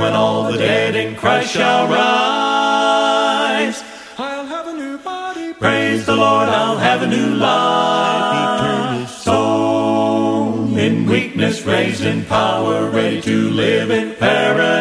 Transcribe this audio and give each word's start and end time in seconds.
when 0.00 0.14
all 0.14 0.50
the 0.50 0.56
dead 0.56 0.96
in 0.96 1.14
Christ 1.14 1.52
shall 1.52 1.86
rise, 1.86 3.84
I'll 4.18 4.46
have 4.46 4.66
a 4.68 4.72
new 4.72 4.96
body. 4.98 5.52
praise 5.52 6.06
the 6.06 6.16
Lord, 6.16 6.48
I'll 6.48 6.78
have 6.78 7.02
a 7.02 7.06
new 7.06 7.34
life. 7.34 8.60
Eternal 8.62 9.06
soul 9.06 10.78
in 10.78 11.06
weakness, 11.06 11.66
raised 11.66 12.04
in 12.04 12.24
power, 12.24 12.88
ready 12.90 13.20
to 13.20 13.50
live 13.50 13.90
in 13.90 14.14
paradise. 14.16 14.80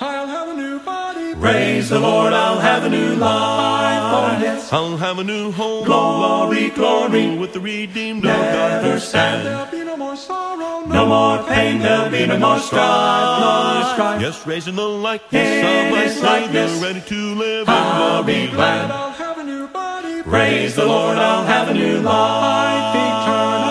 I'll 0.00 0.26
have 0.26 0.48
a 0.48 0.54
new 0.54 0.78
body. 0.80 1.34
Praise 1.34 1.90
the 1.90 2.00
Lord, 2.00 2.32
I'll 2.32 2.60
have 2.60 2.84
a 2.84 2.88
new 2.88 3.14
life. 3.16 4.02
Oh, 4.18 4.38
yes. 4.40 4.72
I'll 4.72 4.96
have 4.96 5.18
a 5.18 5.24
new 5.24 5.52
home. 5.52 5.84
Glory, 5.84 6.70
glory. 6.70 7.36
With 7.36 7.52
the 7.52 7.60
redeemed 7.60 8.24
of 8.24 8.30
Never 8.30 8.92
God. 8.94 9.02
stand. 9.02 9.95
There'll 10.28 10.56
no 10.56 10.80
more. 10.86 10.94
No 10.94 11.06
more 11.06 11.42
pain, 11.48 11.78
there'll 11.80 12.10
be 12.10 12.26
no 12.26 12.38
more 12.38 12.58
strife, 12.58 13.40
no 13.40 13.90
strife. 13.94 14.20
Yes, 14.20 14.46
raised 14.46 14.68
in 14.68 14.76
the 14.76 14.82
likeness 14.82 15.48
In 15.48 15.64
of 15.86 15.90
my 15.92 16.06
Savior, 16.08 16.26
likeness. 16.26 16.82
ready 16.82 17.00
to 17.00 17.34
live 17.34 17.68
I'll 17.68 18.20
in 18.20 18.26
be 18.26 18.46
glad. 18.54 18.90
I'll 18.90 19.10
have 19.12 19.38
a 19.38 19.44
new 19.44 19.66
body. 19.68 20.22
Praise 20.22 20.74
the 20.74 20.84
Lord, 20.86 21.16
I'll 21.18 21.44
have 21.44 21.68
a 21.68 21.74
new 21.74 22.00
life 22.00 22.94
eternal. 22.96 23.66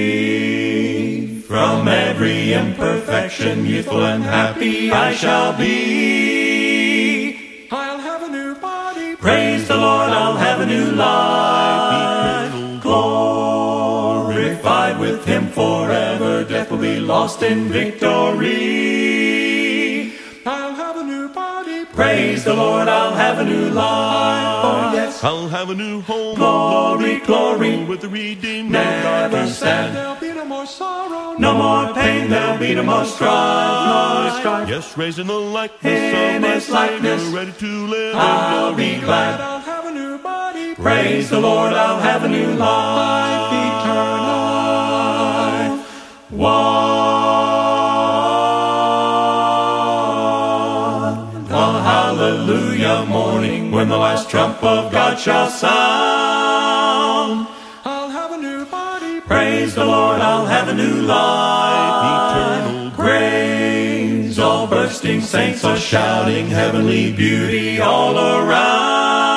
Free 0.00 1.40
from 1.48 1.88
every 1.88 2.52
imperfection, 2.52 3.66
youthful 3.66 4.04
and 4.04 4.22
happy 4.24 4.90
I 4.90 5.12
shall 5.14 5.56
be. 5.58 7.68
I'll 7.70 7.98
have 7.98 8.22
a 8.22 8.28
new 8.28 8.54
body. 8.56 9.16
Praise 9.16 9.68
the 9.68 9.76
Lord, 9.76 9.99
life. 11.04 12.82
Glorified 12.82 14.98
with 14.98 15.24
Him 15.24 15.48
forever, 15.48 16.44
death 16.44 16.70
will 16.70 16.78
be 16.78 17.00
lost 17.00 17.42
in 17.42 17.68
victory. 17.68 18.50
I'll 20.46 20.74
have 20.74 20.96
a 20.96 21.04
new 21.04 21.28
body. 21.28 21.84
Praise 21.86 22.44
the 22.44 22.54
Lord, 22.54 22.88
I'll 22.88 23.14
have 23.14 23.38
a 23.38 23.44
new 23.44 23.70
life. 23.70 24.64
Oh, 24.64 24.92
yes. 24.94 25.22
I'll 25.24 25.48
have 25.48 25.70
a 25.70 25.74
new 25.74 26.00
home. 26.02 26.36
Glory, 26.36 27.18
glory. 27.20 27.84
With 27.84 28.00
the 28.00 28.08
redeemed 28.08 28.70
Never 28.70 29.46
stand. 29.48 29.96
There'll 29.96 30.14
be 30.16 30.32
no 30.32 30.44
more 30.44 30.66
sorrow. 30.66 31.34
No 31.38 31.54
more 31.54 31.94
pain, 31.94 32.28
there'll 32.28 32.58
be 32.58 32.74
no 32.74 32.82
more 32.82 33.04
strife, 33.04 34.32
no 34.32 34.38
strife. 34.40 34.68
Yes, 34.68 34.96
raised 34.98 35.18
in 35.18 35.26
the 35.26 35.32
likeness 35.32 35.84
In 35.84 36.44
of 36.44 36.68
my 36.70 36.90
likeness. 36.90 37.22
Savior, 37.22 37.36
ready 37.36 37.52
to 37.52 37.86
live 37.86 38.14
I'll 38.16 38.74
be 38.74 38.98
glad. 39.00 39.49
Praise 40.82 41.28
the 41.28 41.38
Lord, 41.38 41.74
I'll 41.74 42.00
have 42.00 42.24
a 42.24 42.28
new 42.28 42.54
life 42.54 43.52
eternal. 43.52 44.40
One. 46.30 46.60
Oh, 51.50 51.76
a 51.76 51.82
hallelujah 51.82 53.04
morning 53.04 53.70
when 53.72 53.90
the 53.90 53.98
last 53.98 54.30
trump 54.30 54.64
of 54.64 54.90
God 54.90 55.18
shall 55.18 55.50
sound. 55.50 57.46
I'll 57.84 58.08
have 58.08 58.32
a 58.32 58.38
new 58.38 58.64
body. 58.64 59.20
Praise 59.20 59.74
the 59.74 59.84
Lord, 59.84 60.22
I'll 60.22 60.46
have 60.46 60.68
a 60.68 60.74
new 60.74 61.02
life 61.02 62.30
Eternal 62.32 62.90
Praise 62.92 64.38
all 64.38 64.66
bursting 64.66 65.20
saints 65.20 65.62
are 65.62 65.76
shouting 65.76 66.46
heavenly 66.46 67.12
beauty 67.12 67.80
all 67.80 68.16
around. 68.16 69.29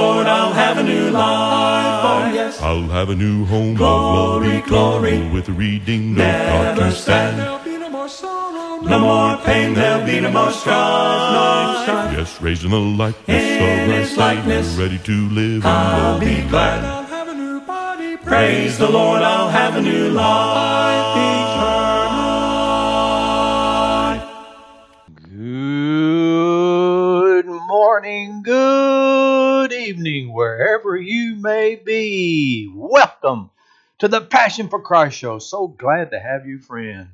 Lord, 0.00 0.26
I'll 0.26 0.52
have 0.52 0.78
a 0.78 0.82
new 0.82 1.10
life. 1.10 2.04
Oh, 2.10 2.32
yes. 2.32 2.60
I'll 2.62 2.88
have 2.98 3.08
a 3.10 3.16
new 3.16 3.44
home. 3.44 3.74
Glory, 3.74 4.48
of 4.48 4.54
love, 4.54 4.68
glory. 4.68 5.28
With 5.34 5.46
the 5.46 5.52
redeemed 5.52 6.18
of 6.18 6.26
Never 6.26 6.90
stand. 6.92 7.38
There'll 7.38 7.58
be 7.58 7.76
no 7.78 7.90
more 7.90 8.08
sorrow. 8.08 8.80
No 8.82 8.98
more 9.00 9.36
pain, 9.44 9.74
there'll 9.74 10.06
be 10.06 10.20
no 10.20 10.30
more 10.30 10.52
strife, 10.52 11.32
no 11.34 11.82
strife. 11.82 12.12
Yes, 12.18 12.40
raised 12.40 12.64
in 12.64 12.70
the 12.70 12.78
likeness 12.78 13.42
In 13.42 13.90
of 13.90 13.96
His 13.96 14.16
likeness. 14.16 14.66
Ready 14.76 14.98
to 14.98 15.28
live 15.30 15.66
I'll 15.66 16.20
be 16.20 16.36
glad. 16.48 16.84
I'll 16.84 17.02
have 17.04 17.28
a 17.28 17.34
new 17.34 17.60
body. 17.60 18.16
Praise 18.18 18.78
the 18.78 18.88
Lord, 18.88 19.22
I'll 19.22 19.48
have 19.48 19.74
a 19.76 19.82
new 19.82 20.10
life 20.10 21.77
evening, 29.88 30.34
wherever 30.34 30.98
you 30.98 31.34
may 31.36 31.74
be. 31.74 32.70
Welcome 32.74 33.50
to 33.98 34.06
the 34.06 34.20
Passion 34.20 34.68
for 34.68 34.82
Christ 34.82 35.16
show. 35.16 35.38
So 35.38 35.66
glad 35.66 36.10
to 36.10 36.20
have 36.20 36.46
you, 36.46 36.58
friend. 36.58 37.08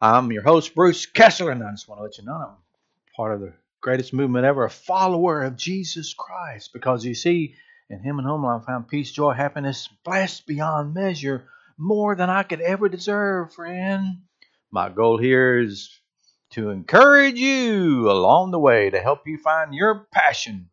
I'm 0.00 0.30
your 0.30 0.44
host, 0.44 0.76
Bruce 0.76 1.04
Kessler, 1.04 1.50
and 1.50 1.64
I 1.64 1.72
just 1.72 1.88
want 1.88 1.98
to 1.98 2.04
let 2.04 2.16
you 2.16 2.24
know 2.24 2.34
I'm 2.34 2.56
part 3.16 3.34
of 3.34 3.40
the 3.40 3.54
greatest 3.80 4.12
movement 4.12 4.44
ever, 4.44 4.64
a 4.64 4.70
follower 4.70 5.42
of 5.42 5.56
Jesus 5.56 6.14
Christ. 6.14 6.72
Because 6.72 7.04
you 7.04 7.16
see, 7.16 7.56
in 7.90 7.98
Him 7.98 8.20
and 8.20 8.28
Home 8.28 8.46
I 8.46 8.60
found 8.64 8.86
peace, 8.86 9.10
joy, 9.10 9.32
happiness, 9.32 9.88
blessed 10.04 10.46
beyond 10.46 10.94
measure, 10.94 11.48
more 11.76 12.14
than 12.14 12.30
I 12.30 12.44
could 12.44 12.60
ever 12.60 12.88
deserve, 12.88 13.52
friend. 13.52 14.18
My 14.70 14.90
goal 14.90 15.18
here 15.18 15.58
is 15.58 15.90
to 16.50 16.70
encourage 16.70 17.36
you 17.36 18.08
along 18.08 18.52
the 18.52 18.60
way 18.60 18.90
to 18.90 19.00
help 19.00 19.26
you 19.26 19.38
find 19.38 19.74
your 19.74 20.06
passion 20.12 20.70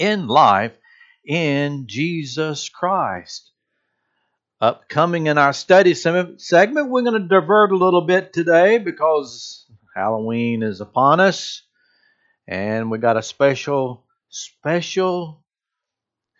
in 0.00 0.26
life 0.26 0.72
in 1.24 1.86
Jesus 1.86 2.68
Christ. 2.68 3.52
Upcoming 4.60 5.26
in 5.26 5.38
our 5.38 5.52
study 5.52 5.94
segment, 5.94 6.90
we're 6.90 7.02
going 7.02 7.22
to 7.22 7.28
divert 7.28 7.72
a 7.72 7.76
little 7.76 8.02
bit 8.02 8.32
today 8.32 8.78
because 8.78 9.66
Halloween 9.94 10.62
is 10.62 10.80
upon 10.80 11.20
us 11.20 11.62
and 12.48 12.90
we 12.90 12.98
got 12.98 13.16
a 13.16 13.22
special, 13.22 14.04
special 14.28 15.44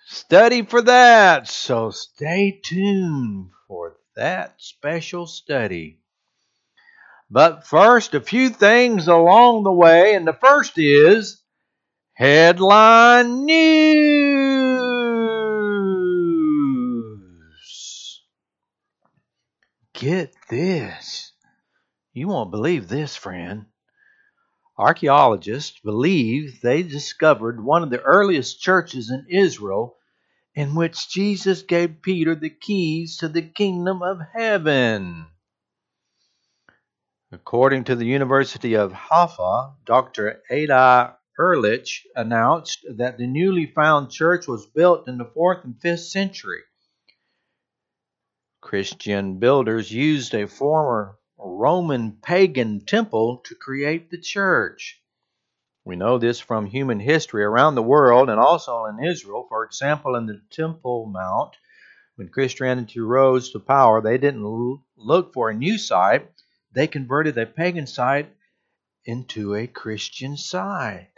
study 0.07 0.63
for 0.63 0.83
that. 0.83 1.49
So 1.49 1.91
stay 1.91 2.61
tuned 2.63 3.51
for 3.69 3.97
that 4.17 4.55
special 4.59 5.27
study. 5.27 6.01
But 7.31 7.67
first, 7.67 8.15
a 8.15 8.21
few 8.21 8.49
things 8.49 9.07
along 9.07 9.63
the 9.63 9.73
way, 9.73 10.15
and 10.15 10.27
the 10.27 10.33
first 10.33 10.73
is 10.79 11.40
headline 12.21 13.47
news. 13.47 13.81
Get 19.95 20.35
this. 20.51 21.33
You 22.13 22.29
won't 22.29 22.51
believe 22.51 22.89
this, 22.89 23.17
friend. 23.17 23.65
Archaeologists 24.77 25.81
believe 25.83 26.61
they 26.61 26.83
discovered 26.83 27.65
one 27.65 27.83
of 27.83 27.89
the 27.89 28.03
earliest 28.03 28.61
churches 28.61 29.11
in 29.11 29.25
Israel 29.31 29.97
in 30.55 30.75
which 30.75 31.09
Jesus 31.09 31.63
gave 31.63 32.03
Peter 32.03 32.35
the 32.35 32.51
keys 32.51 33.17
to 33.19 33.29
the 33.29 33.41
kingdom 33.41 34.03
of 34.03 34.19
heaven. 34.35 35.25
According 37.33 37.85
to 37.85 37.97
the 37.97 38.05
University 38.05 38.75
of 38.75 38.93
Haifa, 38.93 39.73
Dr. 39.87 40.43
Adai 40.51 41.15
Erlich 41.41 42.07
announced 42.15 42.85
that 42.99 43.17
the 43.17 43.27
newly 43.27 43.65
found 43.65 44.11
church 44.11 44.47
was 44.47 44.67
built 44.67 45.09
in 45.09 45.17
the 45.17 45.25
4th 45.25 45.65
and 45.65 45.75
5th 45.75 46.11
century. 46.11 46.61
Christian 48.61 49.39
builders 49.39 49.91
used 49.91 50.35
a 50.35 50.47
former 50.47 51.17
Roman 51.39 52.13
pagan 52.13 52.85
temple 52.85 53.39
to 53.47 53.55
create 53.55 54.11
the 54.11 54.21
church. 54.21 55.01
We 55.83 55.97
know 55.97 56.19
this 56.19 56.39
from 56.39 56.67
human 56.67 57.01
history 57.01 57.43
around 57.43 57.75
the 57.75 57.83
world 57.83 58.29
and 58.29 58.39
also 58.39 58.85
in 58.85 59.03
Israel. 59.03 59.47
For 59.49 59.65
example, 59.65 60.17
in 60.17 60.27
the 60.27 60.43
Temple 60.51 61.07
Mount, 61.07 61.57
when 62.17 62.29
Christianity 62.29 63.01
rose 63.01 63.51
to 63.53 63.61
power, 63.61 64.03
they 64.03 64.19
didn't 64.19 64.45
look 64.97 65.33
for 65.33 65.49
a 65.49 65.55
new 65.55 65.79
site, 65.79 66.31
they 66.73 66.87
converted 66.87 67.39
a 67.39 67.47
pagan 67.47 67.87
site 67.87 68.31
into 69.07 69.55
a 69.55 69.67
Christian 69.67 70.37
site. 70.37 71.10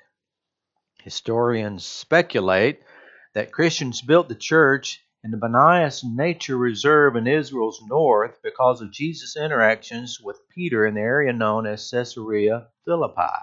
Historians 1.02 1.84
speculate 1.84 2.80
that 3.34 3.50
Christians 3.50 4.00
built 4.02 4.28
the 4.28 4.36
church 4.36 5.04
in 5.24 5.32
the 5.32 5.36
Banias 5.36 6.04
Nature 6.04 6.56
Reserve 6.56 7.16
in 7.16 7.26
Israel's 7.26 7.82
north 7.88 8.38
because 8.42 8.80
of 8.80 8.92
Jesus' 8.92 9.36
interactions 9.36 10.20
with 10.20 10.48
Peter 10.48 10.86
in 10.86 10.94
the 10.94 11.00
area 11.00 11.32
known 11.32 11.66
as 11.66 11.90
Caesarea 11.90 12.68
Philippi. 12.84 13.34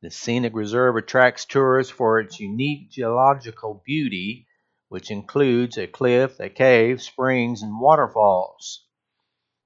The 0.00 0.10
scenic 0.10 0.54
reserve 0.54 0.96
attracts 0.96 1.44
tourists 1.44 1.92
for 1.92 2.20
its 2.20 2.40
unique 2.40 2.90
geological 2.90 3.82
beauty, 3.84 4.46
which 4.88 5.10
includes 5.10 5.76
a 5.76 5.86
cliff, 5.86 6.40
a 6.40 6.48
cave, 6.48 7.02
springs, 7.02 7.62
and 7.62 7.78
waterfalls. 7.78 8.86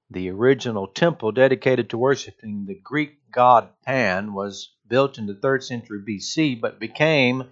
The 0.09 0.29
original 0.29 0.87
temple 0.87 1.31
dedicated 1.31 1.89
to 1.91 1.97
worshiping 1.97 2.65
the 2.65 2.75
Greek 2.75 3.31
god 3.31 3.69
Pan 3.85 4.33
was 4.33 4.73
built 4.91 5.17
in 5.17 5.25
the 5.25 5.33
3rd 5.33 5.63
century 5.63 6.01
BC 6.07 6.61
but 6.61 6.79
became 6.79 7.49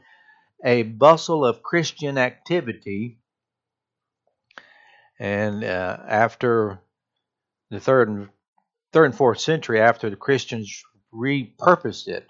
a 0.63 0.83
bustle 0.83 1.45
of 1.45 1.63
Christian 1.63 2.17
activity. 2.17 3.17
And 5.17 5.63
uh, 5.63 5.97
after 6.07 6.81
the 7.71 7.79
third 7.79 8.09
and 8.09 8.29
third 8.91 9.05
and 9.05 9.15
fourth 9.15 9.39
century, 9.39 9.79
after 9.79 10.09
the 10.09 10.15
Christians 10.15 10.83
repurposed 11.13 12.07
it 12.07 12.27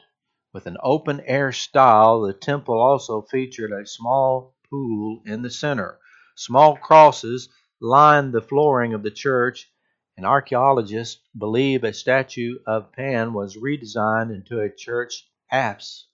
with 0.53 0.67
an 0.67 0.77
open 0.81 1.21
air 1.25 1.51
style, 1.51 2.21
the 2.21 2.33
temple 2.33 2.79
also 2.79 3.21
featured 3.21 3.71
a 3.71 3.85
small 3.85 4.55
pool 4.69 5.21
in 5.25 5.41
the 5.41 5.49
center. 5.49 5.99
Small 6.35 6.77
crosses 6.77 7.49
lined 7.81 8.33
the 8.33 8.41
flooring 8.41 8.93
of 8.93 9.03
the 9.03 9.11
church, 9.11 9.71
and 10.19 10.25
archaeologists 10.25 11.21
believe 11.37 11.85
a 11.85 11.93
statue 11.93 12.57
of 12.67 12.91
Pan 12.91 13.31
was 13.31 13.55
redesigned 13.55 14.35
into 14.35 14.59
a 14.59 14.69
church 14.69 15.25
apse. 15.49 16.07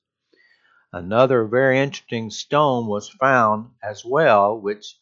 Another 0.93 1.43
very 1.45 1.79
interesting 1.79 2.29
stone 2.29 2.85
was 2.85 3.09
found 3.09 3.71
as 3.81 4.05
well, 4.05 4.59
which 4.59 4.99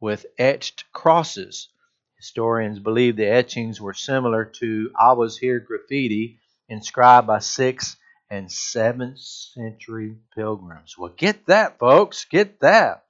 with 0.00 0.26
etched 0.36 0.92
crosses. 0.92 1.68
Historians 2.16 2.80
believe 2.80 3.14
the 3.14 3.24
etchings 3.24 3.80
were 3.80 3.94
similar 3.94 4.44
to 4.44 4.90
I 4.98 5.12
was 5.12 5.38
here 5.38 5.60
graffiti 5.60 6.40
inscribed 6.68 7.28
by 7.28 7.38
6th 7.38 7.94
and 8.28 8.48
7th 8.48 9.52
century 9.54 10.16
pilgrims. 10.34 10.98
Well, 10.98 11.14
get 11.16 11.46
that, 11.46 11.78
folks, 11.78 12.24
get 12.24 12.58
that. 12.62 13.04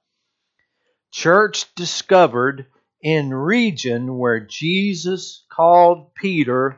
Church 1.11 1.65
discovered 1.73 2.67
in 3.01 3.33
region 3.33 4.17
where 4.17 4.39
Jesus 4.39 5.45
called 5.49 6.13
Peter 6.15 6.77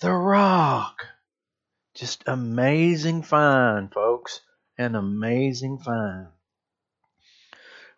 the 0.00 0.12
rock. 0.12 1.06
Just 1.94 2.24
amazing 2.26 3.22
find, 3.22 3.90
folks. 3.90 4.40
An 4.76 4.94
amazing 4.94 5.78
find. 5.78 6.28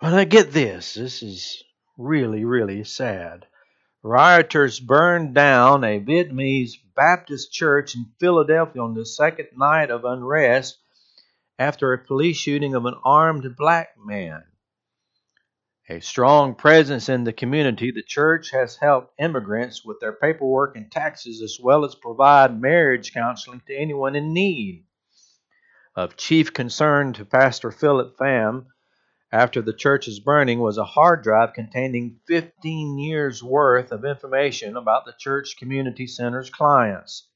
Well, 0.00 0.12
now 0.12 0.22
get 0.22 0.52
this. 0.52 0.94
This 0.94 1.24
is 1.24 1.64
really, 1.96 2.44
really 2.44 2.84
sad. 2.84 3.46
Rioters 4.04 4.78
burned 4.78 5.34
down 5.34 5.82
a 5.82 5.98
Vietnamese 5.98 6.74
Baptist 6.94 7.52
church 7.52 7.96
in 7.96 8.06
Philadelphia 8.20 8.80
on 8.80 8.94
the 8.94 9.04
second 9.04 9.48
night 9.56 9.90
of 9.90 10.04
unrest 10.04 10.78
after 11.58 11.92
a 11.92 11.98
police 11.98 12.36
shooting 12.36 12.76
of 12.76 12.84
an 12.84 12.94
armed 13.04 13.56
black 13.56 13.88
man. 13.98 14.44
A 15.90 16.00
strong 16.00 16.54
presence 16.54 17.08
in 17.08 17.24
the 17.24 17.32
community, 17.32 17.90
the 17.90 18.02
church 18.02 18.50
has 18.50 18.76
helped 18.76 19.18
immigrants 19.18 19.86
with 19.86 20.00
their 20.00 20.12
paperwork 20.12 20.76
and 20.76 20.92
taxes 20.92 21.40
as 21.40 21.58
well 21.58 21.82
as 21.82 21.94
provide 21.94 22.60
marriage 22.60 23.14
counseling 23.14 23.62
to 23.66 23.74
anyone 23.74 24.14
in 24.14 24.34
need. 24.34 24.84
Of 25.96 26.18
chief 26.18 26.52
concern 26.52 27.14
to 27.14 27.24
Pastor 27.24 27.70
Philip 27.70 28.18
Pham 28.18 28.66
after 29.32 29.62
the 29.62 29.72
church's 29.72 30.20
burning 30.20 30.60
was 30.60 30.76
a 30.76 30.84
hard 30.84 31.22
drive 31.22 31.54
containing 31.54 32.20
15 32.26 32.98
years' 32.98 33.42
worth 33.42 33.90
of 33.90 34.04
information 34.04 34.76
about 34.76 35.06
the 35.06 35.14
church 35.18 35.56
community 35.56 36.06
center's 36.06 36.50
clients. 36.50 37.28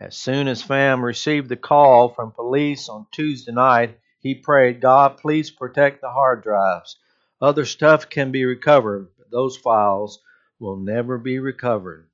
As 0.00 0.16
soon 0.16 0.48
as 0.48 0.64
Pham 0.64 1.04
received 1.04 1.48
the 1.48 1.56
call 1.56 2.08
from 2.08 2.32
police 2.32 2.88
on 2.88 3.06
Tuesday 3.12 3.52
night, 3.52 4.00
he 4.18 4.34
prayed, 4.34 4.80
God, 4.80 5.16
please 5.18 5.52
protect 5.52 6.00
the 6.00 6.10
hard 6.10 6.42
drives. 6.42 6.96
Other 7.42 7.64
stuff 7.64 8.08
can 8.08 8.30
be 8.30 8.44
recovered, 8.44 9.08
but 9.18 9.28
those 9.32 9.56
files 9.56 10.20
will 10.60 10.76
never 10.76 11.18
be 11.18 11.40
recovered. 11.40 12.08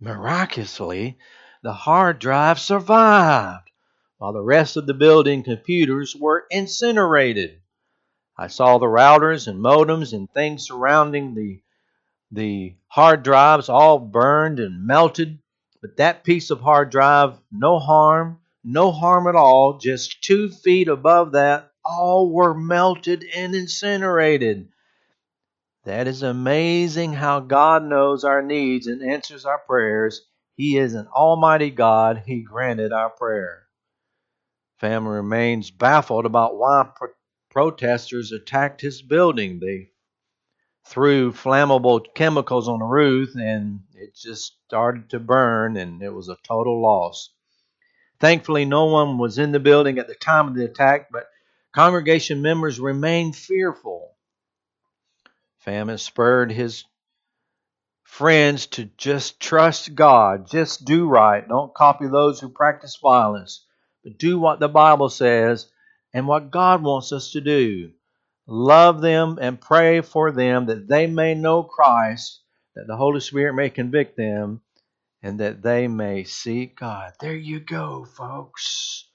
Miraculously, 0.00 1.16
the 1.62 1.72
hard 1.72 2.18
drive 2.18 2.58
survived 2.58 3.70
while 4.18 4.32
the 4.32 4.42
rest 4.42 4.76
of 4.76 4.88
the 4.88 4.94
building 4.94 5.44
computers 5.44 6.16
were 6.16 6.44
incinerated. 6.50 7.60
I 8.36 8.48
saw 8.48 8.78
the 8.78 8.86
routers 8.86 9.46
and 9.46 9.60
modems 9.60 10.12
and 10.12 10.28
things 10.28 10.66
surrounding 10.66 11.34
the 11.34 11.62
the 12.32 12.74
hard 12.88 13.22
drives 13.22 13.68
all 13.68 14.00
burned 14.00 14.58
and 14.58 14.84
melted, 14.84 15.38
but 15.80 15.98
that 15.98 16.24
piece 16.24 16.50
of 16.50 16.60
hard 16.60 16.90
drive, 16.90 17.38
no 17.52 17.78
harm, 17.78 18.40
no 18.64 18.90
harm 18.90 19.28
at 19.28 19.36
all, 19.36 19.78
just 19.78 20.20
two 20.20 20.50
feet 20.50 20.88
above 20.88 21.32
that, 21.32 21.70
all 21.84 22.30
were 22.30 22.54
melted 22.54 23.24
and 23.34 23.54
incinerated. 23.54 24.68
That 25.84 26.08
is 26.08 26.22
amazing 26.22 27.12
how 27.12 27.40
God 27.40 27.84
knows 27.84 28.24
our 28.24 28.42
needs 28.42 28.86
and 28.86 29.02
answers 29.02 29.44
our 29.44 29.58
prayers. 29.58 30.26
He 30.56 30.78
is 30.78 30.94
an 30.94 31.08
almighty 31.08 31.70
God. 31.70 32.22
He 32.26 32.42
granted 32.42 32.92
our 32.92 33.10
prayer. 33.10 33.64
Family 34.78 35.16
remains 35.16 35.70
baffled 35.70 36.26
about 36.26 36.56
why 36.56 36.88
pro- 36.94 37.08
protesters 37.50 38.32
attacked 38.32 38.80
his 38.80 39.02
building. 39.02 39.60
They 39.60 39.90
threw 40.86 41.32
flammable 41.32 42.04
chemicals 42.14 42.68
on 42.68 42.78
the 42.78 42.84
roof 42.84 43.34
and 43.36 43.80
it 43.94 44.14
just 44.14 44.56
started 44.66 45.10
to 45.10 45.18
burn 45.18 45.76
and 45.76 46.02
it 46.02 46.10
was 46.10 46.28
a 46.28 46.36
total 46.44 46.80
loss. 46.80 47.30
Thankfully, 48.20 48.64
no 48.64 48.86
one 48.86 49.18
was 49.18 49.38
in 49.38 49.52
the 49.52 49.60
building 49.60 49.98
at 49.98 50.08
the 50.08 50.14
time 50.14 50.48
of 50.48 50.54
the 50.54 50.64
attack, 50.64 51.08
but 51.10 51.26
congregation 51.74 52.40
members 52.40 52.78
remained 52.78 53.34
fearful. 53.34 54.12
Famine 55.58 55.98
spurred 55.98 56.52
his 56.52 56.84
friends 58.04 58.66
to 58.66 58.84
just 58.96 59.40
trust 59.40 59.94
God, 59.94 60.48
just 60.48 60.84
do 60.84 61.08
right. 61.08 61.46
Don't 61.46 61.74
copy 61.74 62.06
those 62.06 62.38
who 62.38 62.48
practice 62.48 62.96
violence, 63.02 63.64
but 64.04 64.18
do 64.18 64.38
what 64.38 64.60
the 64.60 64.68
Bible 64.68 65.08
says 65.08 65.66
and 66.12 66.28
what 66.28 66.50
God 66.50 66.82
wants 66.82 67.12
us 67.12 67.32
to 67.32 67.40
do. 67.40 67.90
Love 68.46 69.00
them 69.00 69.38
and 69.40 69.60
pray 69.60 70.00
for 70.00 70.30
them 70.30 70.66
that 70.66 70.86
they 70.86 71.06
may 71.06 71.34
know 71.34 71.62
Christ, 71.62 72.40
that 72.76 72.86
the 72.86 72.96
Holy 72.96 73.20
Spirit 73.20 73.54
may 73.54 73.70
convict 73.70 74.16
them, 74.16 74.60
and 75.22 75.40
that 75.40 75.62
they 75.62 75.88
may 75.88 76.24
seek 76.24 76.76
God. 76.78 77.14
There 77.20 77.34
you 77.34 77.58
go, 77.58 78.04
folks. 78.04 79.08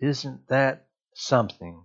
Isn't 0.00 0.48
that 0.48 0.88
something? 1.14 1.84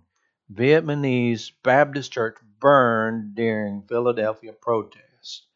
Vietnamese 0.50 1.52
Baptist 1.62 2.10
church 2.10 2.38
burned 2.58 3.34
during 3.34 3.82
Philadelphia 3.82 4.54
protests. 4.54 5.46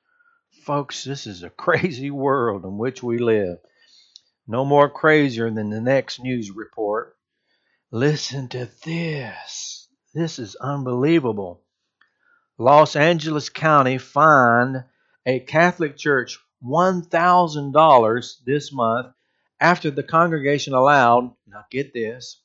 Folks, 0.64 1.02
this 1.02 1.26
is 1.26 1.42
a 1.42 1.48
crazy 1.64 2.10
world 2.10 2.64
in 2.64 2.76
which 2.76 3.02
we 3.02 3.16
live. 3.16 3.58
No 4.46 4.66
more 4.66 4.90
crazier 4.90 5.50
than 5.50 5.70
the 5.70 5.80
next 5.80 6.20
news 6.20 6.50
report. 6.50 7.16
Listen 7.90 8.48
to 8.48 8.68
this. 8.84 9.88
This 10.12 10.38
is 10.38 10.56
unbelievable. 10.56 11.62
Los 12.58 12.94
Angeles 12.94 13.48
County 13.48 13.96
fined 13.96 14.84
a 15.24 15.40
Catholic 15.40 15.96
church 15.96 16.38
$1,000 16.62 18.44
this 18.44 18.70
month 18.70 19.14
after 19.58 19.90
the 19.90 20.02
congregation 20.02 20.74
allowed, 20.74 21.34
now 21.46 21.64
get 21.70 21.94
this, 21.94 22.41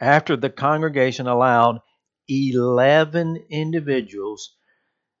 after 0.00 0.36
the 0.36 0.50
congregation 0.50 1.26
allowed 1.26 1.80
11 2.28 3.44
individuals, 3.50 4.56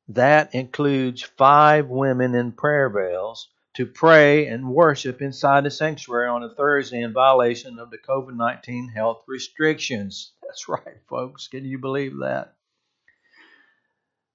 that 0.08 0.54
includes 0.54 1.22
five 1.22 1.88
women 1.88 2.34
in 2.34 2.52
prayer 2.52 2.88
veils, 2.88 3.48
to 3.74 3.84
pray 3.84 4.46
and 4.46 4.70
worship 4.70 5.20
inside 5.20 5.64
the 5.64 5.70
sanctuary 5.70 6.28
on 6.28 6.42
a 6.42 6.54
Thursday 6.54 7.02
in 7.02 7.12
violation 7.12 7.78
of 7.78 7.90
the 7.90 7.98
COVID 7.98 8.34
19 8.34 8.88
health 8.88 9.22
restrictions. 9.28 10.32
That's 10.42 10.68
right, 10.68 10.96
folks. 11.08 11.48
Can 11.48 11.64
you 11.66 11.78
believe 11.78 12.18
that? 12.20 12.54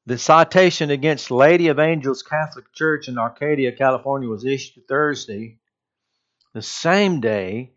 The 0.06 0.18
citation 0.18 0.90
against 0.90 1.32
Lady 1.32 1.70
of 1.70 1.80
Angels 1.80 2.22
Catholic 2.22 2.72
Church 2.74 3.08
in 3.08 3.18
Arcadia, 3.18 3.72
California 3.72 4.30
was 4.30 4.46
issued 4.46 4.88
Thursday. 4.88 5.60
The 6.54 6.62
same 6.62 7.20
day, 7.20 7.74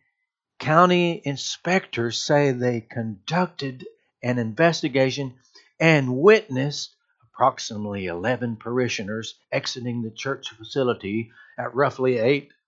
county 0.59 1.21
inspectors 1.25 2.23
say 2.23 2.53
they 2.53 2.81
conducted 2.81 3.87
an 4.23 4.39
investigation 4.39 5.35
and 5.79 6.17
witnessed 6.17 6.95
approximately 7.23 8.07
11 8.07 8.57
parishioners 8.57 9.35
exiting 9.53 10.03
the 10.03 10.11
church 10.11 10.51
facility 10.51 11.31
at 11.59 11.75
roughly 11.75 12.15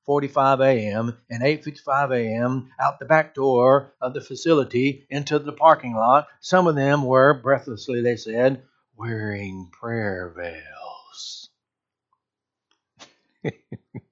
8:45 0.06 0.60
a.m. 0.60 1.16
and 1.30 1.42
8:55 1.42 2.14
a.m. 2.16 2.70
out 2.80 2.98
the 2.98 3.04
back 3.04 3.34
door 3.34 3.94
of 4.00 4.12
the 4.14 4.20
facility 4.20 5.06
into 5.08 5.38
the 5.38 5.52
parking 5.52 5.94
lot. 5.94 6.28
Some 6.40 6.66
of 6.66 6.74
them 6.74 7.04
were 7.04 7.40
breathlessly 7.40 8.02
they 8.02 8.16
said 8.16 8.62
wearing 8.96 9.70
prayer 9.72 10.32
veils. 10.36 11.50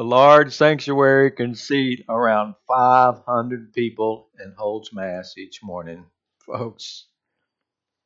the 0.00 0.06
large 0.06 0.54
sanctuary 0.54 1.30
can 1.30 1.54
seat 1.54 2.06
around 2.08 2.54
500 2.66 3.74
people 3.74 4.30
and 4.38 4.54
holds 4.56 4.94
mass 4.94 5.34
each 5.36 5.62
morning. 5.62 6.06
Folks, 6.46 7.04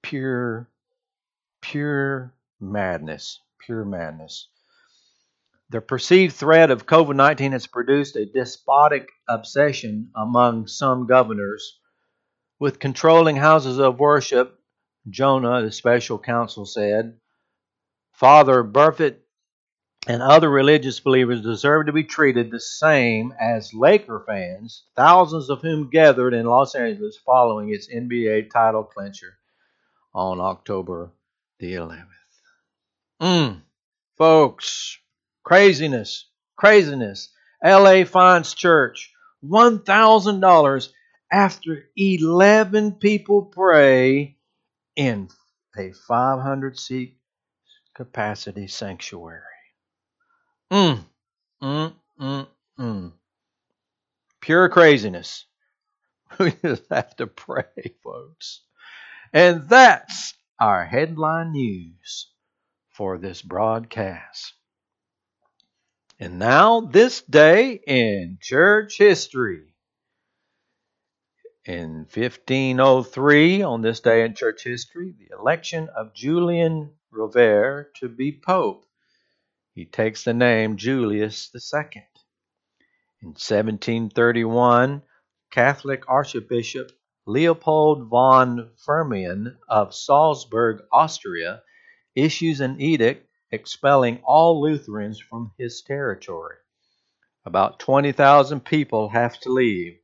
pure, 0.02 0.68
pure 1.62 2.34
madness, 2.58 3.38
pure 3.64 3.84
madness. 3.84 4.48
The 5.70 5.80
perceived 5.80 6.34
threat 6.34 6.72
of 6.72 6.84
COVID 6.84 7.14
19 7.14 7.52
has 7.52 7.68
produced 7.68 8.16
a 8.16 8.26
despotic 8.26 9.08
obsession 9.28 10.10
among 10.16 10.66
some 10.66 11.06
governors 11.06 11.78
with 12.58 12.80
controlling 12.80 13.36
houses 13.36 13.78
of 13.78 14.00
worship. 14.00 14.58
Jonah, 15.08 15.62
the 15.62 15.70
special 15.70 16.18
counsel, 16.18 16.66
said, 16.66 17.20
Father 18.10 18.64
Burfitt 18.64 19.23
and 20.06 20.20
other 20.22 20.50
religious 20.50 21.00
believers 21.00 21.40
deserve 21.40 21.86
to 21.86 21.92
be 21.92 22.04
treated 22.04 22.50
the 22.50 22.60
same 22.60 23.32
as 23.40 23.72
Laker 23.72 24.22
fans, 24.26 24.84
thousands 24.96 25.48
of 25.48 25.62
whom 25.62 25.88
gathered 25.88 26.34
in 26.34 26.46
Los 26.46 26.74
Angeles 26.74 27.16
following 27.24 27.72
its 27.72 27.88
NBA 27.92 28.50
title 28.50 28.84
clincher 28.84 29.38
on 30.14 30.40
October 30.40 31.12
the 31.58 31.74
11th. 31.74 32.06
Mm, 33.22 33.62
folks, 34.18 34.98
craziness, 35.42 36.26
craziness. 36.56 37.30
LA 37.64 38.04
fines 38.04 38.52
church 38.52 39.10
$1,000 39.42 40.88
after 41.32 41.84
11 41.96 42.92
people 42.92 43.42
pray 43.46 44.36
in 44.96 45.28
a 45.78 45.92
500 45.92 46.78
seat 46.78 47.16
capacity 47.94 48.66
sanctuary. 48.66 49.53
Mm, 50.72 51.04
mm, 51.62 51.94
mm, 52.20 52.46
mm. 52.78 53.12
Pure 54.40 54.68
craziness. 54.70 55.46
We 56.38 56.52
just 56.64 56.84
have 56.90 57.16
to 57.16 57.26
pray, 57.28 57.94
folks. 58.04 58.62
And 59.32 59.68
that's 59.68 60.34
our 60.60 60.84
headline 60.84 61.52
news 61.52 62.30
for 62.90 63.18
this 63.18 63.42
broadcast. 63.42 64.54
And 66.20 66.38
now, 66.38 66.80
this 66.82 67.22
day 67.22 67.80
in 67.86 68.38
church 68.40 68.98
history. 68.98 69.74
In 71.66 72.06
1503, 72.10 73.62
on 73.62 73.82
this 73.82 74.00
day 74.00 74.24
in 74.24 74.34
church 74.34 74.64
history, 74.64 75.14
the 75.18 75.36
election 75.38 75.88
of 75.96 76.14
Julian 76.14 76.92
Rovere 77.12 77.92
to 78.00 78.08
be 78.08 78.32
Pope. 78.32 78.86
He 79.74 79.84
takes 79.84 80.22
the 80.22 80.32
name 80.32 80.76
Julius 80.76 81.50
II. 81.52 82.06
In 83.20 83.30
1731, 83.30 85.02
Catholic 85.50 86.08
Archbishop 86.08 86.92
Leopold 87.26 88.08
von 88.08 88.70
Firmian 88.86 89.56
of 89.68 89.92
Salzburg, 89.92 90.84
Austria, 90.92 91.62
issues 92.14 92.60
an 92.60 92.80
edict 92.80 93.28
expelling 93.50 94.20
all 94.22 94.60
Lutherans 94.62 95.18
from 95.18 95.50
his 95.58 95.82
territory. 95.82 96.56
About 97.44 97.80
20,000 97.80 98.64
people 98.64 99.08
have 99.08 99.40
to 99.40 99.52
leave. 99.52 99.98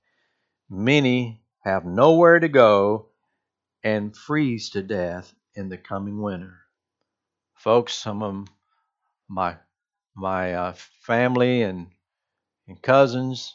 Many 0.69 1.45
have 1.62 1.85
nowhere 1.85 2.41
to 2.41 2.49
go 2.49 3.11
and 3.85 4.17
freeze 4.17 4.71
to 4.71 4.83
death 4.83 5.33
in 5.55 5.69
the 5.69 5.79
coming 5.79 6.21
winter. 6.21 6.59
Folks, 7.55 7.95
some 7.95 8.23
of 8.23 8.49
my 9.31 9.57
my 10.17 10.55
uh, 10.55 10.75
family 11.03 11.63
and 11.63 11.87
and 12.67 12.83
cousins 12.83 13.55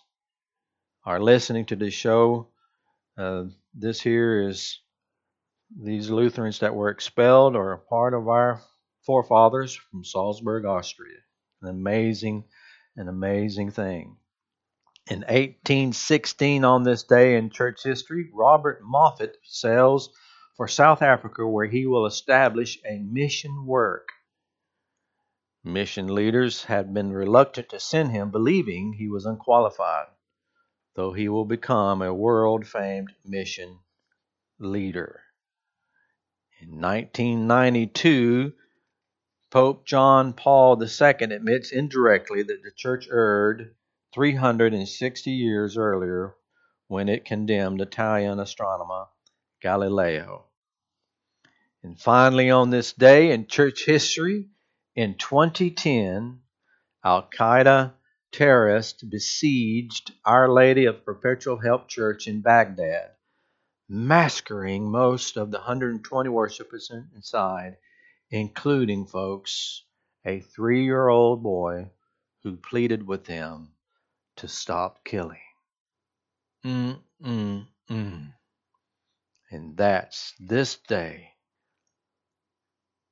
are 1.05 1.19
listening 1.19 1.65
to 1.65 1.75
this 1.75 1.93
show. 1.93 2.47
Uh, 3.17 3.45
this 3.73 4.01
here 4.01 4.47
is 4.47 4.79
these 5.77 6.09
Lutherans 6.09 6.59
that 6.59 6.73
were 6.73 6.89
expelled 6.89 7.55
or 7.55 7.73
a 7.73 7.77
part 7.77 8.13
of 8.13 8.27
our 8.27 8.61
forefathers 9.05 9.75
from 9.75 10.03
Salzburg, 10.03 10.65
Austria. 10.65 11.17
An 11.61 11.69
amazing, 11.69 12.45
an 12.95 13.07
amazing 13.07 13.71
thing. 13.71 14.17
In 15.09 15.19
1816, 15.19 16.65
on 16.65 16.83
this 16.83 17.03
day 17.03 17.35
in 17.35 17.51
church 17.51 17.83
history, 17.83 18.29
Robert 18.33 18.81
Moffat 18.83 19.37
sails 19.43 20.09
for 20.57 20.67
South 20.67 21.01
Africa 21.01 21.45
where 21.45 21.67
he 21.67 21.85
will 21.85 22.05
establish 22.05 22.79
a 22.89 22.97
mission 22.99 23.65
work. 23.65 24.09
Mission 25.67 26.13
leaders 26.13 26.65
had 26.65 26.93
been 26.93 27.11
reluctant 27.11 27.69
to 27.69 27.79
send 27.79 28.11
him, 28.11 28.29
believing 28.29 28.93
he 28.93 29.09
was 29.09 29.25
unqualified, 29.25 30.05
though 30.93 31.11
he 31.11 31.27
will 31.27 31.43
become 31.43 32.03
a 32.03 32.13
world 32.13 32.67
famed 32.67 33.11
mission 33.25 33.79
leader. 34.59 35.23
In 36.59 36.79
1992, 36.79 38.53
Pope 39.49 39.87
John 39.87 40.33
Paul 40.33 40.79
II 40.79 41.33
admits 41.33 41.71
indirectly 41.71 42.43
that 42.43 42.61
the 42.61 42.71
church 42.75 43.07
erred 43.09 43.73
360 44.13 45.31
years 45.31 45.77
earlier 45.77 46.35
when 46.89 47.09
it 47.09 47.25
condemned 47.25 47.81
Italian 47.81 48.39
astronomer 48.39 49.07
Galileo. 49.63 50.45
And 51.81 51.99
finally, 51.99 52.51
on 52.51 52.69
this 52.69 52.93
day 52.93 53.31
in 53.31 53.47
church 53.47 53.83
history, 53.85 54.49
in 54.95 55.15
2010, 55.17 56.41
Al 57.03 57.29
Qaeda 57.29 57.93
terrorists 58.31 59.03
besieged 59.03 60.11
Our 60.25 60.49
Lady 60.51 60.85
of 60.85 61.05
Perpetual 61.05 61.57
Help 61.57 61.87
Church 61.89 62.27
in 62.27 62.41
Baghdad, 62.41 63.11
massacring 63.89 64.89
most 64.91 65.37
of 65.37 65.51
the 65.51 65.57
120 65.57 66.29
worshippers 66.29 66.91
inside, 67.15 67.77
including, 68.31 69.05
folks, 69.05 69.83
a 70.25 70.41
three 70.41 70.85
year 70.85 71.07
old 71.09 71.43
boy 71.43 71.89
who 72.43 72.57
pleaded 72.57 73.05
with 73.07 73.25
them 73.25 73.73
to 74.37 74.47
stop 74.47 75.03
killing. 75.05 75.39
Mm, 76.65 77.01
mm, 77.23 77.67
mm. 77.89 78.33
And 79.51 79.77
that's 79.77 80.33
this 80.39 80.77
day 80.77 81.31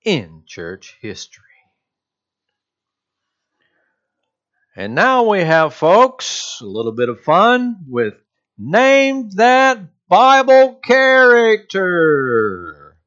in 0.05 0.43
church 0.45 0.97
history. 1.01 1.52
And 4.75 4.95
now 4.95 5.29
we 5.29 5.41
have, 5.41 5.75
folks, 5.75 6.57
a 6.59 6.65
little 6.65 6.93
bit 6.93 7.07
of 7.07 7.21
fun 7.21 7.85
with 7.87 8.15
Name 8.57 9.29
That 9.35 9.81
Bible 10.07 10.79
Character. 10.83 12.97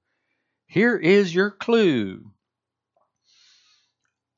Here 0.69 0.97
is 0.97 1.35
your 1.35 1.51
clue 1.51 2.31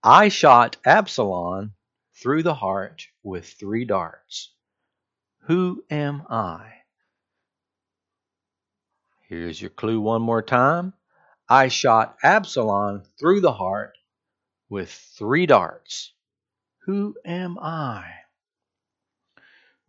I 0.02 0.28
shot 0.28 0.78
Absalom 0.86 1.74
through 2.14 2.44
the 2.44 2.54
heart 2.54 3.06
with 3.22 3.46
three 3.46 3.84
darts. 3.84 4.54
Who 5.48 5.84
am 5.90 6.22
I? 6.30 6.72
Here's 9.28 9.60
your 9.60 9.68
clue 9.68 10.00
one 10.00 10.22
more 10.22 10.40
time. 10.40 10.94
I 11.46 11.68
shot 11.68 12.16
Absalom 12.22 13.02
through 13.20 13.42
the 13.42 13.52
heart 13.52 13.98
with 14.70 14.90
three 14.90 15.44
darts. 15.44 16.14
Who 16.88 17.16
am 17.22 17.58
I? 17.58 18.02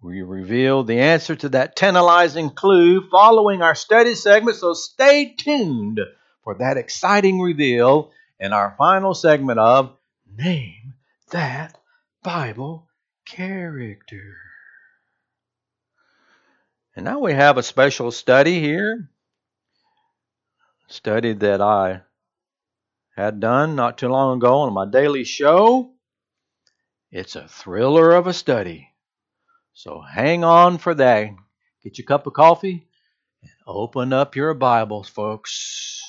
We 0.01 0.21
reveal 0.21 0.83
the 0.83 0.99
answer 0.99 1.33
to 1.33 1.47
that 1.47 1.77
tantalizing 1.77 2.49
clue 2.49 3.07
following 3.09 3.61
our 3.61 3.73
study 3.73 4.15
segment, 4.15 4.57
so 4.57 4.73
stay 4.73 5.33
tuned 5.33 6.01
for 6.43 6.55
that 6.55 6.75
exciting 6.75 7.39
reveal 7.39 8.11
in 8.37 8.51
our 8.51 8.75
final 8.77 9.13
segment 9.13 9.59
of 9.59 9.95
Name 10.37 10.95
That 11.31 11.79
Bible 12.21 12.89
character. 13.25 14.35
And 16.97 17.05
now 17.05 17.19
we 17.19 17.31
have 17.31 17.57
a 17.57 17.63
special 17.63 18.11
study 18.11 18.59
here. 18.59 19.09
Study 20.89 21.31
that 21.31 21.61
I 21.61 22.01
had 23.15 23.39
done 23.39 23.77
not 23.77 23.97
too 23.97 24.09
long 24.09 24.35
ago 24.35 24.57
on 24.57 24.73
my 24.73 24.85
daily 24.85 25.23
show. 25.23 25.93
It's 27.11 27.35
a 27.35 27.47
thriller 27.47 28.11
of 28.11 28.27
a 28.27 28.33
study. 28.33 28.89
So 29.73 30.01
hang 30.01 30.43
on 30.43 30.77
for 30.77 30.93
that. 30.93 31.31
Get 31.83 31.97
your 31.97 32.05
cup 32.05 32.27
of 32.27 32.33
coffee 32.33 32.87
and 33.41 33.51
open 33.65 34.13
up 34.13 34.35
your 34.35 34.53
Bibles, 34.53 35.09
folks. 35.09 36.03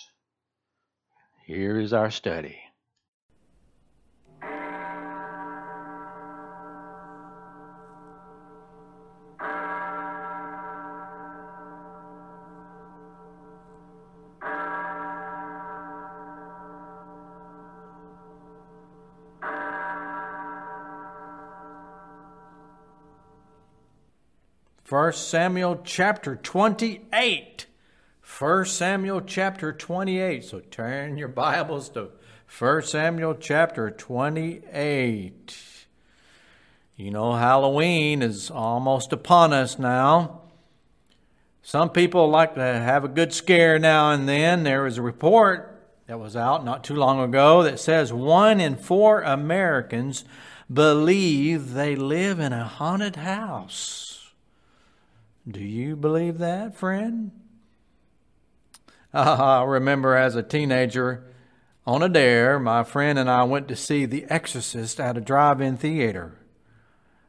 Here 1.46 1.78
is 1.78 1.92
our 1.92 2.10
study. 2.10 2.58
Samuel 25.18 25.80
chapter 25.84 26.36
28. 26.36 27.66
First 28.20 28.76
Samuel 28.76 29.20
chapter 29.20 29.72
28. 29.72 30.44
So 30.44 30.60
turn 30.60 31.16
your 31.16 31.28
Bibles 31.28 31.88
to 31.90 32.10
1 32.58 32.82
Samuel 32.82 33.34
chapter 33.34 33.90
28. 33.90 35.62
You 36.96 37.10
know, 37.10 37.32
Halloween 37.32 38.22
is 38.22 38.50
almost 38.50 39.12
upon 39.12 39.52
us 39.52 39.78
now. 39.78 40.42
Some 41.62 41.90
people 41.90 42.28
like 42.28 42.54
to 42.54 42.60
have 42.60 43.04
a 43.04 43.08
good 43.08 43.32
scare 43.32 43.78
now 43.78 44.10
and 44.10 44.28
then. 44.28 44.64
There 44.64 44.82
was 44.82 44.98
a 44.98 45.02
report 45.02 45.80
that 46.06 46.18
was 46.18 46.34
out 46.34 46.64
not 46.64 46.82
too 46.82 46.96
long 46.96 47.20
ago 47.20 47.62
that 47.62 47.78
says 47.78 48.12
one 48.12 48.60
in 48.60 48.76
four 48.76 49.22
Americans 49.22 50.24
believe 50.72 51.72
they 51.72 51.94
live 51.94 52.40
in 52.40 52.52
a 52.52 52.64
haunted 52.64 53.16
house. 53.16 54.09
Do 55.50 55.64
you 55.64 55.96
believe 55.96 56.38
that, 56.38 56.76
friend? 56.76 57.32
Ah, 59.12 59.62
I 59.62 59.64
remember 59.64 60.14
as 60.14 60.36
a 60.36 60.42
teenager 60.42 61.24
on 61.86 62.02
a 62.02 62.08
dare, 62.08 62.60
my 62.60 62.84
friend 62.84 63.18
and 63.18 63.28
I 63.28 63.42
went 63.42 63.66
to 63.68 63.76
see 63.76 64.04
The 64.04 64.26
Exorcist 64.26 65.00
at 65.00 65.16
a 65.16 65.20
drive 65.20 65.60
in 65.60 65.76
theater. 65.76 66.38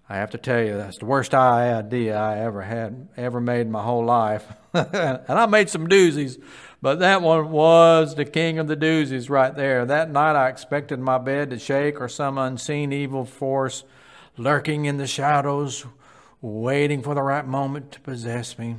I 0.07 0.17
have 0.17 0.29
to 0.31 0.37
tell 0.37 0.61
you, 0.61 0.77
that's 0.77 0.99
the 0.99 1.05
worst 1.05 1.33
idea 1.33 2.15
I 2.15 2.37
ever 2.39 2.61
had, 2.61 3.07
ever 3.17 3.41
made 3.41 3.61
in 3.61 3.71
my 3.71 3.81
whole 3.81 4.05
life. 4.05 4.45
and 4.73 5.23
I 5.27 5.45
made 5.47 5.69
some 5.69 5.87
doozies, 5.87 6.39
but 6.81 6.99
that 6.99 7.21
one 7.21 7.49
was 7.49 8.13
the 8.13 8.25
king 8.25 8.59
of 8.59 8.67
the 8.67 8.77
doozies 8.77 9.29
right 9.29 9.55
there. 9.55 9.85
That 9.85 10.11
night 10.11 10.35
I 10.35 10.49
expected 10.49 10.99
my 10.99 11.17
bed 11.17 11.49
to 11.49 11.57
shake 11.57 11.99
or 11.99 12.09
some 12.09 12.37
unseen 12.37 12.91
evil 12.91 13.25
force 13.25 13.83
lurking 14.37 14.85
in 14.85 14.97
the 14.97 15.07
shadows, 15.07 15.85
waiting 16.41 17.01
for 17.01 17.13
the 17.13 17.21
right 17.21 17.45
moment 17.45 17.91
to 17.91 17.99
possess 17.99 18.57
me. 18.57 18.77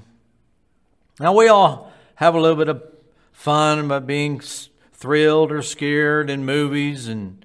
Now, 1.20 1.34
we 1.36 1.48
all 1.48 1.92
have 2.16 2.34
a 2.34 2.40
little 2.40 2.56
bit 2.56 2.68
of 2.68 2.82
fun 3.32 3.88
by 3.88 3.98
being 4.00 4.40
thrilled 4.92 5.52
or 5.52 5.62
scared 5.62 6.30
in 6.30 6.44
movies 6.44 7.08
and 7.08 7.44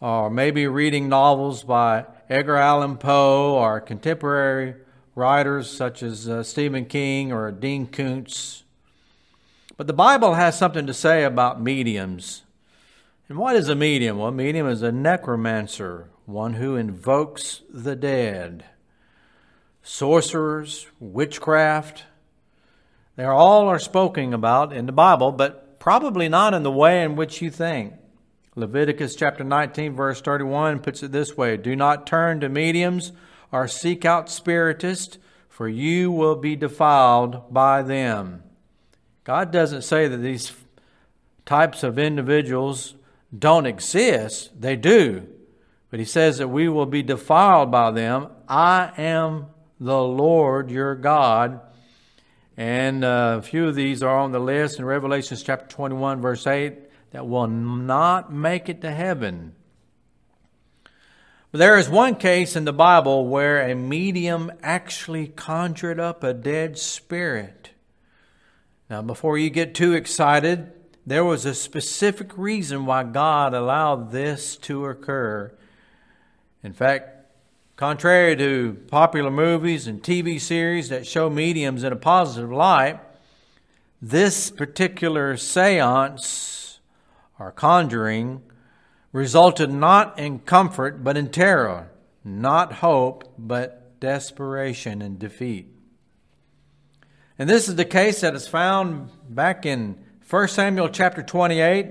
or 0.00 0.28
maybe 0.28 0.66
reading 0.66 1.08
novels 1.08 1.62
by 1.62 2.04
Edgar 2.28 2.56
Allan 2.56 2.98
Poe 2.98 3.54
or 3.54 3.80
contemporary 3.80 4.74
writers 5.14 5.70
such 5.70 6.02
as 6.02 6.28
uh, 6.28 6.42
Stephen 6.42 6.84
King 6.84 7.32
or 7.32 7.50
Dean 7.50 7.86
Koontz. 7.86 8.64
But 9.76 9.86
the 9.86 9.92
Bible 9.92 10.34
has 10.34 10.58
something 10.58 10.86
to 10.86 10.94
say 10.94 11.24
about 11.24 11.60
mediums. 11.60 12.42
And 13.28 13.38
what 13.38 13.56
is 13.56 13.68
a 13.68 13.74
medium? 13.74 14.18
Well, 14.18 14.28
a 14.28 14.32
medium 14.32 14.68
is 14.68 14.82
a 14.82 14.92
necromancer, 14.92 16.10
one 16.26 16.54
who 16.54 16.76
invokes 16.76 17.62
the 17.70 17.96
dead. 17.96 18.64
Sorcerers, 19.84 20.88
witchcraft, 20.98 22.02
they 23.14 23.24
all 23.24 23.68
are 23.68 23.78
spoken 23.78 24.34
about 24.34 24.72
in 24.72 24.86
the 24.86 24.92
Bible, 24.92 25.30
but 25.30 25.64
Probably 25.84 26.30
not 26.30 26.54
in 26.54 26.62
the 26.62 26.70
way 26.70 27.02
in 27.02 27.14
which 27.14 27.42
you 27.42 27.50
think. 27.50 27.92
Leviticus 28.56 29.14
chapter 29.14 29.44
19, 29.44 29.94
verse 29.94 30.22
31 30.22 30.78
puts 30.78 31.02
it 31.02 31.12
this 31.12 31.36
way 31.36 31.58
Do 31.58 31.76
not 31.76 32.06
turn 32.06 32.40
to 32.40 32.48
mediums 32.48 33.12
or 33.52 33.68
seek 33.68 34.06
out 34.06 34.30
spiritists, 34.30 35.18
for 35.46 35.68
you 35.68 36.10
will 36.10 36.36
be 36.36 36.56
defiled 36.56 37.52
by 37.52 37.82
them. 37.82 38.44
God 39.24 39.52
doesn't 39.52 39.82
say 39.82 40.08
that 40.08 40.16
these 40.16 40.54
types 41.44 41.82
of 41.82 41.98
individuals 41.98 42.94
don't 43.38 43.66
exist, 43.66 44.58
they 44.58 44.76
do. 44.76 45.28
But 45.90 45.98
He 45.98 46.06
says 46.06 46.38
that 46.38 46.48
we 46.48 46.66
will 46.66 46.86
be 46.86 47.02
defiled 47.02 47.70
by 47.70 47.90
them. 47.90 48.28
I 48.48 48.90
am 48.96 49.48
the 49.84 50.02
Lord 50.02 50.70
your 50.70 50.94
God 50.94 51.60
and 52.56 53.04
uh, 53.04 53.36
a 53.38 53.42
few 53.42 53.66
of 53.68 53.74
these 53.74 54.02
are 54.02 54.18
on 54.18 54.32
the 54.32 54.38
list 54.38 54.78
in 54.78 54.84
Revelations 54.84 55.42
chapter 55.42 55.66
21, 55.66 56.20
verse 56.20 56.46
8, 56.46 56.74
that 57.10 57.26
will 57.26 57.48
not 57.48 58.32
make 58.32 58.68
it 58.68 58.80
to 58.82 58.90
heaven. 58.90 59.54
But 61.50 61.58
there 61.58 61.78
is 61.78 61.88
one 61.88 62.14
case 62.16 62.54
in 62.54 62.64
the 62.64 62.72
Bible 62.72 63.26
where 63.26 63.68
a 63.68 63.74
medium 63.74 64.52
actually 64.62 65.28
conjured 65.28 65.98
up 65.98 66.22
a 66.22 66.32
dead 66.32 66.78
spirit. 66.78 67.70
Now, 68.88 69.02
before 69.02 69.36
you 69.36 69.50
get 69.50 69.74
too 69.74 69.94
excited, 69.94 70.72
there 71.04 71.24
was 71.24 71.44
a 71.44 71.54
specific 71.54 72.36
reason 72.38 72.86
why 72.86 73.02
God 73.02 73.52
allowed 73.52 74.12
this 74.12 74.56
to 74.58 74.86
occur. 74.86 75.52
In 76.62 76.72
fact, 76.72 77.13
Contrary 77.76 78.36
to 78.36 78.80
popular 78.86 79.32
movies 79.32 79.88
and 79.88 80.00
TV 80.00 80.40
series 80.40 80.90
that 80.90 81.04
show 81.04 81.28
mediums 81.28 81.82
in 81.82 81.92
a 81.92 81.96
positive 81.96 82.52
light, 82.52 83.00
this 84.00 84.48
particular 84.48 85.36
seance 85.36 86.78
or 87.36 87.50
conjuring 87.50 88.40
resulted 89.10 89.72
not 89.72 90.16
in 90.20 90.38
comfort 90.38 91.02
but 91.02 91.16
in 91.16 91.28
terror, 91.28 91.90
not 92.22 92.74
hope 92.74 93.34
but 93.36 93.98
desperation 93.98 95.02
and 95.02 95.18
defeat. 95.18 95.66
And 97.36 97.50
this 97.50 97.68
is 97.68 97.74
the 97.74 97.84
case 97.84 98.20
that 98.20 98.36
is 98.36 98.46
found 98.46 99.10
back 99.28 99.66
in 99.66 99.98
1 100.30 100.46
Samuel 100.46 100.90
chapter 100.90 101.24
28. 101.24 101.88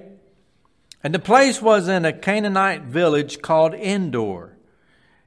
And 1.04 1.14
the 1.14 1.20
place 1.20 1.62
was 1.62 1.90
in 1.90 2.06
a 2.06 2.14
Canaanite 2.14 2.84
village 2.84 3.42
called 3.42 3.74
Endor. 3.74 4.53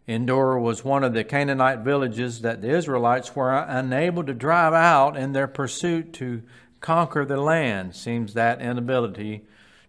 Endor 0.09 0.59
was 0.59 0.85
one 0.85 1.03
of 1.03 1.15
the 1.15 1.25
Canaanite 1.25 1.81
villages 1.81 2.43
that 2.43 2.63
the 2.63 2.71
Israelites 2.71 3.35
were 3.35 3.57
unable 3.57 4.23
to 4.25 4.35
drive 4.35 4.73
out 4.73 5.17
in 5.17 5.33
their 5.33 5.49
pursuit 5.49 6.13
to 6.15 6.43
conquer 6.81 7.25
the 7.25 7.41
land. 7.41 7.97
Seems 7.97 8.35
that 8.35 8.61
inability 8.61 9.43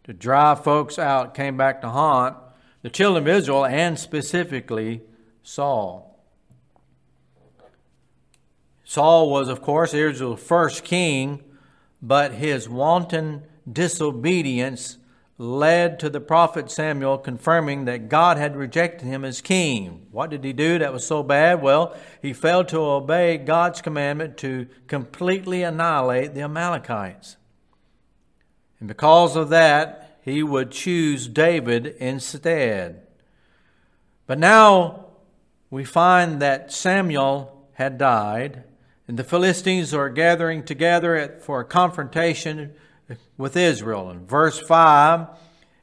to 0.06 0.14
drive 0.14 0.64
folks 0.64 0.98
out 0.98 1.36
came 1.36 1.56
back 1.56 1.82
to 1.82 1.90
haunt 1.90 2.36
the 2.82 2.90
children 2.90 3.24
of 3.24 3.28
Israel 3.28 3.66
and 3.66 4.00
specifically 4.00 5.02
Saul. 5.44 6.20
Saul 8.84 9.30
was, 9.30 9.50
of 9.50 9.62
course, 9.62 9.94
Israel's 9.94 10.42
first 10.42 10.84
king, 10.84 11.44
but 12.02 12.32
his 12.32 12.70
wanton 12.70 13.44
disobedience 13.72 14.98
led 15.38 16.00
to 16.00 16.10
the 16.10 16.20
prophet 16.20 16.72
Samuel 16.72 17.18
confirming 17.18 17.86
that 17.86 18.10
God 18.10 18.38
had 18.38 18.56
rejected 18.56 19.06
him 19.06 19.24
as 19.24 19.40
king. 19.40 20.08
What 20.12 20.32
did 20.32 20.44
he 20.44 20.52
do 20.52 20.80
that 20.80 20.92
was 20.92 21.06
so 21.06 21.22
bad? 21.22 21.62
Well, 21.62 21.96
he 22.22 22.34
failed 22.34 22.68
to 22.70 22.80
obey 22.80 23.38
God's 23.38 23.82
commandment 23.82 24.38
to 24.38 24.68
completely 24.88 25.62
annihilate 25.62 26.34
the 26.34 26.42
Amalekites. 26.42 27.38
And 28.80 28.88
because 28.88 29.36
of 29.36 29.50
that, 29.50 30.20
he 30.24 30.42
would 30.42 30.72
choose 30.72 31.28
David 31.28 31.96
instead. 32.00 33.04
But 34.26 34.40
now 34.40 35.06
we 35.70 35.84
find 35.84 36.42
that 36.42 36.72
Samuel 36.72 37.70
had 37.74 37.98
died, 37.98 38.64
and 39.08 39.18
the 39.18 39.24
Philistines 39.24 39.94
are 39.94 40.10
gathering 40.10 40.64
together 40.64 41.38
for 41.42 41.60
a 41.60 41.66
confrontation 41.66 42.74
with 43.38 43.56
Israel. 43.56 44.10
In 44.10 44.26
verse 44.26 44.60
5, 44.60 45.28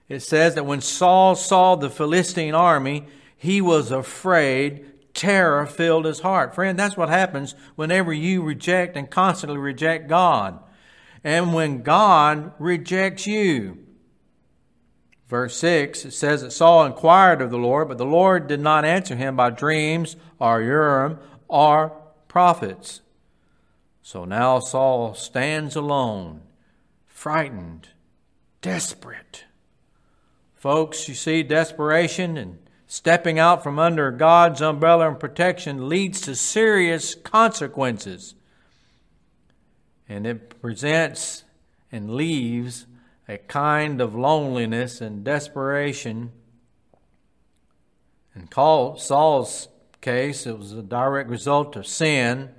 it 0.08 0.20
says 0.20 0.54
that 0.54 0.66
when 0.66 0.80
Saul 0.80 1.34
saw 1.34 1.76
the 1.76 1.90
Philistine 1.90 2.54
army, 2.54 3.06
he 3.36 3.60
was 3.60 3.90
afraid. 3.90 4.86
Terror 5.14 5.66
filled 5.66 6.04
his 6.04 6.20
heart. 6.20 6.54
Friend, 6.54 6.78
that's 6.78 6.96
what 6.96 7.08
happens 7.08 7.54
whenever 7.76 8.12
you 8.12 8.42
reject 8.42 8.96
and 8.96 9.10
constantly 9.10 9.58
reject 9.58 10.08
God. 10.08 10.58
And 11.22 11.54
when 11.54 11.82
God 11.82 12.52
rejects 12.58 13.26
you. 13.26 13.78
Verse 15.28 15.56
6, 15.56 16.04
it 16.04 16.10
says 16.10 16.42
that 16.42 16.52
Saul 16.52 16.84
inquired 16.84 17.40
of 17.40 17.50
the 17.50 17.56
Lord, 17.56 17.88
but 17.88 17.96
the 17.96 18.04
Lord 18.04 18.46
did 18.46 18.60
not 18.60 18.84
answer 18.84 19.16
him 19.16 19.36
by 19.36 19.50
dreams 19.50 20.16
or 20.38 20.60
Urim 20.60 21.18
or 21.48 21.96
prophets. 22.28 23.00
So 24.02 24.26
now 24.26 24.58
Saul 24.58 25.14
stands 25.14 25.76
alone 25.76 26.42
frightened, 27.24 27.88
desperate. 28.60 29.44
Folks, 30.54 31.08
you 31.08 31.14
see, 31.14 31.42
desperation 31.42 32.36
and 32.36 32.58
stepping 32.86 33.38
out 33.38 33.62
from 33.62 33.78
under 33.78 34.10
God's 34.10 34.60
umbrella 34.60 35.08
and 35.08 35.18
protection 35.18 35.88
leads 35.88 36.20
to 36.20 36.36
serious 36.36 37.14
consequences. 37.14 38.34
And 40.06 40.26
it 40.26 40.60
presents 40.60 41.44
and 41.90 42.10
leaves 42.14 42.84
a 43.26 43.38
kind 43.38 44.02
of 44.02 44.14
loneliness 44.14 45.00
and 45.00 45.24
desperation. 45.24 46.30
In 48.36 48.50
Saul's 48.52 49.68
case, 50.02 50.46
it 50.46 50.58
was 50.58 50.72
a 50.72 50.82
direct 50.82 51.30
result 51.30 51.74
of 51.74 51.86
sin. 51.86 52.50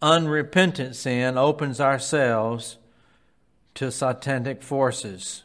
Unrepentant 0.00 0.94
sin 0.94 1.36
opens 1.36 1.80
ourselves 1.80 2.78
to 3.76 3.90
satanic 3.90 4.62
forces. 4.62 5.44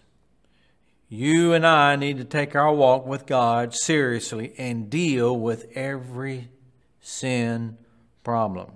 You 1.07 1.53
and 1.53 1.67
I 1.67 1.95
need 1.97 2.17
to 2.17 2.23
take 2.23 2.55
our 2.55 2.73
walk 2.73 3.05
with 3.05 3.25
God 3.25 3.75
seriously 3.75 4.53
and 4.57 4.89
deal 4.89 5.37
with 5.37 5.69
every 5.75 6.47
sin 7.01 7.77
problem. 8.23 8.71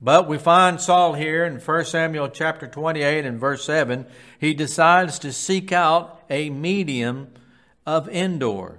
But 0.00 0.28
we 0.28 0.38
find 0.38 0.80
Saul 0.80 1.14
here 1.14 1.44
in 1.44 1.60
1 1.60 1.84
Samuel 1.84 2.28
chapter 2.28 2.66
28 2.66 3.24
and 3.24 3.38
verse 3.38 3.64
7. 3.64 4.06
He 4.38 4.54
decides 4.54 5.18
to 5.20 5.32
seek 5.32 5.70
out 5.70 6.22
a 6.28 6.50
medium 6.50 7.28
of 7.86 8.08
Endor. 8.08 8.78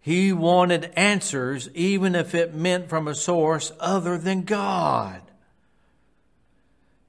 He 0.00 0.32
wanted 0.32 0.92
answers, 0.96 1.68
even 1.74 2.14
if 2.14 2.34
it 2.34 2.54
meant 2.54 2.88
from 2.88 3.08
a 3.08 3.14
source 3.14 3.72
other 3.80 4.16
than 4.16 4.42
God. 4.42 5.22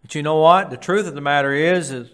But 0.10 0.16
you 0.16 0.24
know 0.24 0.38
what? 0.38 0.72
The 0.72 0.78
truth 0.78 1.06
of 1.06 1.14
the 1.14 1.22
matter 1.22 1.54
is, 1.54 1.92
it 1.92 2.12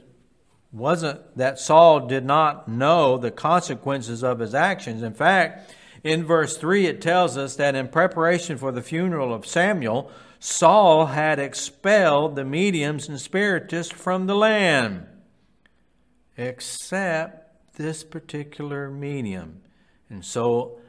wasn't 0.73 1.37
that 1.37 1.59
Saul 1.59 2.07
did 2.07 2.25
not 2.25 2.67
know 2.67 3.17
the 3.17 3.31
consequences 3.31 4.21
of 4.21 4.39
his 4.39 4.53
actions. 4.53 5.01
In 5.01 5.13
fact, 5.13 5.73
in 6.03 6.25
verse 6.25 6.57
3, 6.57 6.87
it 6.87 7.01
tells 7.01 7.37
us 7.37 7.55
that 7.55 7.73
in 7.73 7.87
preparation 7.87 8.57
for 8.57 8.73
the 8.73 8.81
funeral 8.81 9.33
of 9.33 9.45
Samuel, 9.45 10.11
Saul 10.41 11.05
had 11.05 11.39
expelled 11.39 12.35
the 12.35 12.43
mediums 12.43 13.07
and 13.07 13.17
spiritists 13.17 13.93
from 13.93 14.27
the 14.27 14.35
land, 14.35 15.07
except 16.35 17.75
this 17.75 18.03
particular 18.03 18.91
medium. 18.91 19.61
And 20.09 20.25
so, 20.25 20.79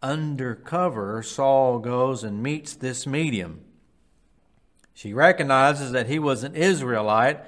undercover, 0.00 1.24
Saul 1.24 1.80
goes 1.80 2.22
and 2.22 2.40
meets 2.40 2.76
this 2.76 3.04
medium. 3.04 3.64
She 5.02 5.12
recognizes 5.12 5.90
that 5.90 6.06
he 6.06 6.20
was 6.20 6.44
an 6.44 6.54
Israelite 6.54 7.40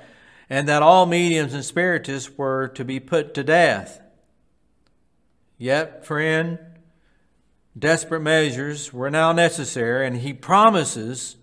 and 0.51 0.69
that 0.69 0.83
all 0.83 1.07
mediums 1.07 1.55
and 1.55 1.65
spiritists 1.65 2.37
were 2.37 2.67
to 2.75 2.85
be 2.85 2.99
put 2.99 3.33
to 3.35 3.45
death. 3.45 4.01
Yet, 5.57 6.05
friend, 6.05 6.59
desperate 7.79 8.23
measures 8.23 8.93
were 8.93 9.09
now 9.09 9.31
necessary, 9.31 10.05
and 10.05 10.17
he 10.17 10.33
promises 10.33 11.37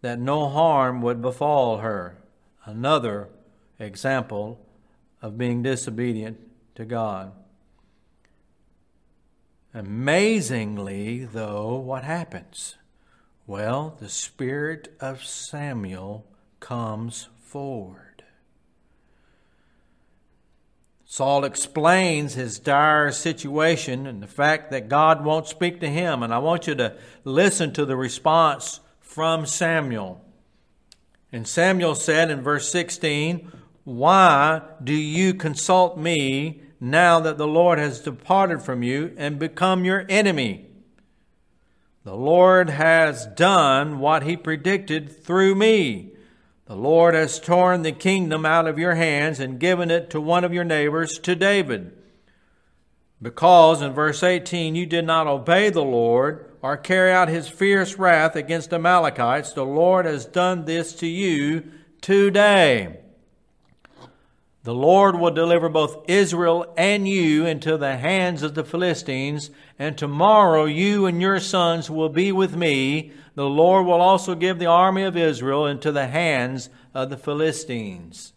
that 0.00 0.18
no 0.18 0.48
harm 0.48 1.00
would 1.00 1.22
befall 1.22 1.78
her. 1.78 2.16
Another 2.64 3.28
example 3.78 4.58
of 5.22 5.38
being 5.38 5.62
disobedient 5.62 6.40
to 6.74 6.84
God. 6.84 7.30
Amazingly, 9.72 11.24
though, 11.24 11.76
what 11.76 12.02
happens? 12.02 12.74
Well, 13.46 13.96
the 13.98 14.08
spirit 14.08 14.94
of 15.00 15.24
Samuel 15.24 16.26
comes 16.60 17.28
forward. 17.40 18.12
Saul 21.04 21.44
explains 21.44 22.32
his 22.32 22.58
dire 22.58 23.12
situation 23.12 24.06
and 24.06 24.22
the 24.22 24.26
fact 24.26 24.70
that 24.70 24.88
God 24.88 25.24
won't 25.24 25.46
speak 25.46 25.80
to 25.80 25.90
him. 25.90 26.22
And 26.22 26.32
I 26.32 26.38
want 26.38 26.66
you 26.66 26.74
to 26.76 26.96
listen 27.24 27.72
to 27.74 27.84
the 27.84 27.96
response 27.96 28.80
from 29.00 29.44
Samuel. 29.44 30.24
And 31.30 31.46
Samuel 31.46 31.96
said 31.96 32.30
in 32.30 32.40
verse 32.40 32.72
16, 32.72 33.52
Why 33.84 34.62
do 34.82 34.94
you 34.94 35.34
consult 35.34 35.98
me 35.98 36.62
now 36.80 37.20
that 37.20 37.36
the 37.36 37.46
Lord 37.46 37.78
has 37.78 38.00
departed 38.00 38.62
from 38.62 38.82
you 38.82 39.12
and 39.18 39.38
become 39.38 39.84
your 39.84 40.06
enemy? 40.08 40.71
The 42.04 42.16
Lord 42.16 42.70
has 42.70 43.26
done 43.26 44.00
what 44.00 44.24
he 44.24 44.36
predicted 44.36 45.24
through 45.24 45.54
me. 45.54 46.10
The 46.66 46.74
Lord 46.74 47.14
has 47.14 47.38
torn 47.38 47.82
the 47.82 47.92
kingdom 47.92 48.44
out 48.44 48.66
of 48.66 48.78
your 48.78 48.94
hands 48.94 49.38
and 49.38 49.60
given 49.60 49.90
it 49.90 50.10
to 50.10 50.20
one 50.20 50.42
of 50.42 50.52
your 50.52 50.64
neighbors, 50.64 51.18
to 51.20 51.34
David. 51.34 51.92
Because, 53.20 53.82
in 53.82 53.92
verse 53.92 54.22
18, 54.22 54.74
you 54.74 54.86
did 54.86 55.04
not 55.04 55.28
obey 55.28 55.70
the 55.70 55.84
Lord 55.84 56.52
or 56.62 56.76
carry 56.76 57.12
out 57.12 57.28
his 57.28 57.48
fierce 57.48 57.98
wrath 57.98 58.36
against 58.36 58.72
Amalekites, 58.72 59.52
the 59.52 59.64
Lord 59.64 60.06
has 60.06 60.24
done 60.24 60.64
this 60.64 60.94
to 60.94 61.08
you 61.08 61.64
today. 62.00 63.01
The 64.64 64.74
Lord 64.74 65.18
will 65.18 65.32
deliver 65.32 65.68
both 65.68 66.08
Israel 66.08 66.72
and 66.76 67.08
you 67.08 67.44
into 67.44 67.76
the 67.76 67.96
hands 67.96 68.44
of 68.44 68.54
the 68.54 68.62
Philistines, 68.62 69.50
and 69.76 69.98
tomorrow 69.98 70.66
you 70.66 71.06
and 71.06 71.20
your 71.20 71.40
sons 71.40 71.90
will 71.90 72.08
be 72.08 72.30
with 72.30 72.54
me. 72.54 73.12
The 73.34 73.48
Lord 73.48 73.86
will 73.86 74.00
also 74.00 74.36
give 74.36 74.60
the 74.60 74.66
army 74.66 75.02
of 75.02 75.16
Israel 75.16 75.66
into 75.66 75.90
the 75.90 76.06
hands 76.06 76.68
of 76.94 77.10
the 77.10 77.16
Philistines. 77.16 78.34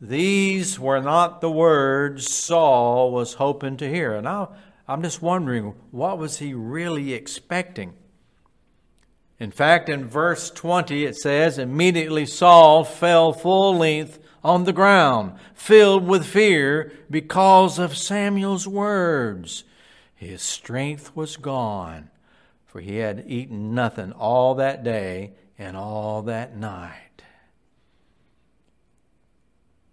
These 0.00 0.80
were 0.80 1.00
not 1.00 1.40
the 1.40 1.50
words 1.50 2.32
Saul 2.32 3.12
was 3.12 3.34
hoping 3.34 3.76
to 3.76 3.88
hear. 3.88 4.14
And 4.14 4.26
I, 4.26 4.48
I'm 4.88 5.02
just 5.02 5.20
wondering, 5.20 5.74
what 5.90 6.18
was 6.18 6.38
he 6.38 6.54
really 6.54 7.12
expecting? 7.12 7.92
In 9.38 9.50
fact, 9.50 9.88
in 9.88 10.06
verse 10.06 10.50
20, 10.50 11.04
it 11.04 11.16
says, 11.16 11.58
Immediately 11.58 12.26
Saul 12.26 12.84
fell 12.84 13.32
full 13.32 13.76
length 13.76 14.18
on 14.44 14.64
the 14.64 14.72
ground, 14.72 15.34
filled 15.54 16.06
with 16.06 16.26
fear 16.26 16.92
because 17.10 17.78
of 17.78 17.96
Samuel's 17.96 18.66
words. 18.66 19.64
His 20.14 20.42
strength 20.42 21.14
was 21.16 21.36
gone, 21.36 22.10
for 22.66 22.80
he 22.80 22.96
had 22.96 23.24
eaten 23.26 23.74
nothing 23.74 24.12
all 24.12 24.54
that 24.56 24.82
day 24.82 25.32
and 25.58 25.76
all 25.76 26.22
that 26.22 26.56
night. 26.56 27.22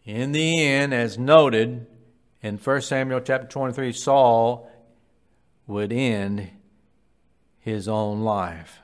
In 0.05 0.31
the 0.31 0.65
end, 0.65 0.93
as 0.93 1.19
noted 1.19 1.85
in 2.41 2.57
1 2.57 2.81
Samuel 2.81 3.21
chapter 3.21 3.47
23, 3.47 3.91
Saul 3.91 4.71
would 5.67 5.91
end 5.91 6.49
his 7.59 7.87
own 7.87 8.21
life. 8.21 8.79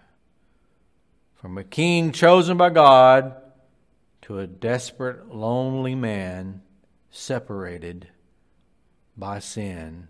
From 1.34 1.58
a 1.58 1.63
king 1.63 2.12
chosen 2.12 2.58
by 2.58 2.69
God 2.69 3.36
to 4.25 4.39
a 4.39 4.47
desperate, 4.47 5.31
lonely 5.31 5.93
man 5.93 6.59
separated 7.11 8.07
by 9.15 9.38
sin 9.38 10.07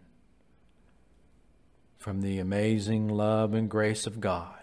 from 1.97 2.21
the 2.21 2.39
amazing 2.39 3.09
love 3.09 3.53
and 3.53 3.69
grace 3.69 4.07
of 4.07 4.21
God. 4.21 4.55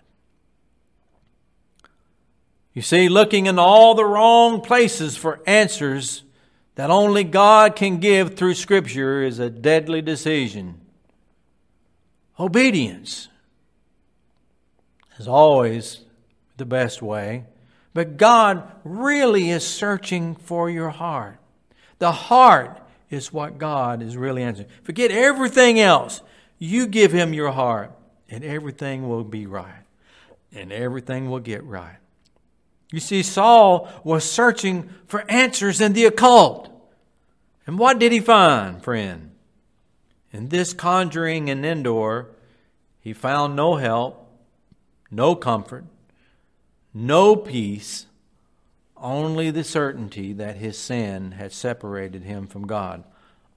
You 2.72 2.80
see, 2.80 3.10
looking 3.10 3.44
in 3.44 3.58
all 3.58 3.94
the 3.94 4.06
wrong 4.06 4.62
places 4.62 5.18
for 5.18 5.42
answers 5.46 6.22
that 6.76 6.88
only 6.88 7.22
God 7.22 7.76
can 7.76 7.98
give 7.98 8.34
through 8.36 8.54
Scripture 8.54 9.22
is 9.22 9.38
a 9.38 9.50
deadly 9.50 10.00
decision. 10.00 10.80
Obedience 12.40 13.28
is 15.18 15.28
always 15.28 16.06
the 16.56 16.64
best 16.64 17.02
way. 17.02 17.44
But 17.94 18.16
God 18.16 18.70
really 18.84 19.50
is 19.50 19.66
searching 19.66 20.34
for 20.34 20.70
your 20.70 20.90
heart. 20.90 21.38
The 21.98 22.12
heart 22.12 22.80
is 23.10 23.32
what 23.32 23.58
God 23.58 24.02
is 24.02 24.16
really 24.16 24.42
answering. 24.42 24.68
Forget 24.82 25.10
everything 25.10 25.78
else. 25.78 26.22
You 26.58 26.86
give 26.86 27.12
Him 27.12 27.34
your 27.34 27.52
heart, 27.52 27.92
and 28.30 28.42
everything 28.42 29.08
will 29.08 29.24
be 29.24 29.46
right. 29.46 29.84
And 30.54 30.72
everything 30.72 31.30
will 31.30 31.40
get 31.40 31.64
right. 31.64 31.96
You 32.90 33.00
see, 33.00 33.22
Saul 33.22 33.88
was 34.04 34.30
searching 34.30 34.90
for 35.06 35.24
answers 35.30 35.80
in 35.80 35.94
the 35.94 36.04
occult. 36.04 36.68
And 37.66 37.78
what 37.78 37.98
did 37.98 38.12
he 38.12 38.20
find, 38.20 38.82
friend? 38.82 39.30
In 40.30 40.48
this 40.48 40.72
conjuring 40.72 41.48
in 41.48 41.64
Endor, 41.64 42.28
he 43.00 43.12
found 43.12 43.56
no 43.56 43.76
help, 43.76 44.30
no 45.10 45.34
comfort, 45.34 45.84
no 46.94 47.36
peace, 47.36 48.06
only 48.96 49.50
the 49.50 49.64
certainty 49.64 50.32
that 50.32 50.56
his 50.56 50.78
sin 50.78 51.32
had 51.32 51.52
separated 51.52 52.22
him 52.22 52.46
from 52.46 52.66
God. 52.66 53.04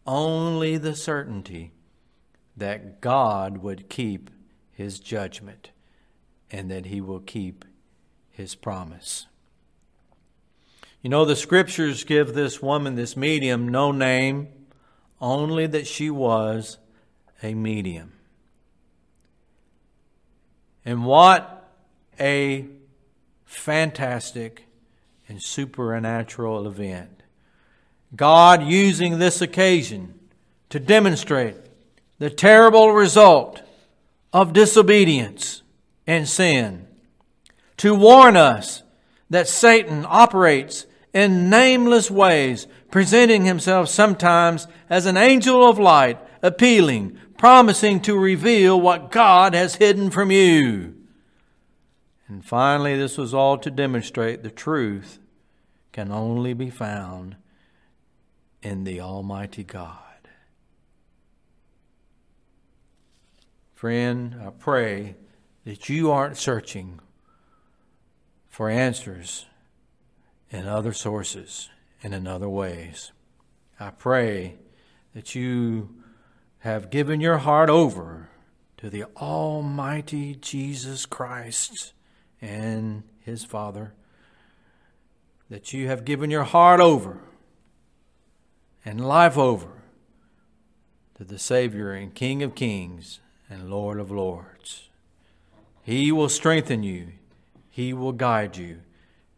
Only 0.07 0.77
the 0.77 0.95
certainty 0.95 1.71
that 2.57 3.01
God 3.01 3.59
would 3.59 3.89
keep 3.89 4.29
his 4.71 4.99
judgment 4.99 5.71
and 6.51 6.69
that 6.71 6.87
he 6.87 7.01
will 7.01 7.19
keep 7.19 7.65
his 8.31 8.55
promise. 8.55 9.27
You 11.01 11.09
know, 11.09 11.25
the 11.25 11.35
scriptures 11.35 12.03
give 12.03 12.33
this 12.33 12.61
woman, 12.61 12.95
this 12.95 13.15
medium, 13.15 13.67
no 13.67 13.91
name, 13.91 14.47
only 15.21 15.67
that 15.67 15.85
she 15.85 16.09
was 16.09 16.77
a 17.43 17.53
medium. 17.53 18.13
And 20.83 21.05
what 21.05 21.71
a 22.19 22.65
fantastic 23.55 24.67
and 25.27 25.41
supernatural 25.41 26.67
event. 26.67 27.23
God 28.15 28.63
using 28.63 29.17
this 29.17 29.41
occasion 29.41 30.13
to 30.69 30.79
demonstrate 30.79 31.55
the 32.19 32.29
terrible 32.29 32.91
result 32.91 33.61
of 34.31 34.53
disobedience 34.53 35.61
and 36.07 36.27
sin, 36.27 36.87
to 37.77 37.95
warn 37.95 38.37
us 38.37 38.83
that 39.29 39.47
Satan 39.47 40.05
operates 40.07 40.85
in 41.13 41.49
nameless 41.49 42.11
ways, 42.11 42.67
presenting 42.91 43.45
himself 43.45 43.89
sometimes 43.89 44.67
as 44.89 45.05
an 45.05 45.17
angel 45.17 45.67
of 45.67 45.79
light, 45.79 46.19
appealing, 46.41 47.17
promising 47.37 48.01
to 48.01 48.17
reveal 48.17 48.79
what 48.79 49.11
God 49.11 49.53
has 49.53 49.75
hidden 49.75 50.09
from 50.09 50.31
you. 50.31 50.94
And 52.27 52.43
finally, 52.43 52.97
this 52.97 53.17
was 53.17 53.33
all 53.33 53.57
to 53.59 53.69
demonstrate 53.69 54.41
the 54.41 54.49
truth 54.49 55.19
can 55.91 56.11
only 56.11 56.53
be 56.53 56.69
found 56.69 57.35
in 58.61 58.83
the 58.83 58.99
Almighty 58.99 59.63
God. 59.63 59.99
Friend, 63.73 64.35
I 64.45 64.49
pray 64.49 65.15
that 65.65 65.89
you 65.89 66.11
aren't 66.11 66.37
searching 66.37 66.99
for 68.49 68.69
answers 68.69 69.45
in 70.49 70.67
other 70.67 70.93
sources 70.93 71.69
and 72.01 72.13
in 72.13 72.25
other 72.25 72.49
ways. 72.49 73.11
I 73.79 73.91
pray 73.91 74.55
that 75.13 75.35
you 75.35 75.95
have 76.59 76.89
given 76.89 77.21
your 77.21 77.39
heart 77.39 77.69
over 77.69 78.29
to 78.77 78.89
the 78.89 79.03
Almighty 79.15 80.35
Jesus 80.35 81.05
Christ 81.05 81.93
and 82.41 83.03
His 83.19 83.43
Father, 83.43 83.93
that 85.49 85.73
you 85.73 85.87
have 85.87 86.05
given 86.05 86.31
your 86.31 86.43
heart 86.43 86.79
over 86.79 87.19
and 88.83 89.05
life 89.05 89.37
over 89.37 89.69
to 91.15 91.23
the 91.23 91.39
Savior 91.39 91.91
and 91.93 92.13
King 92.13 92.43
of 92.43 92.55
Kings 92.55 93.19
and 93.49 93.69
Lord 93.69 93.99
of 93.99 94.11
Lords. 94.11 94.89
He 95.83 96.11
will 96.11 96.29
strengthen 96.29 96.83
you, 96.83 97.09
He 97.69 97.93
will 97.93 98.11
guide 98.11 98.57
you. 98.57 98.79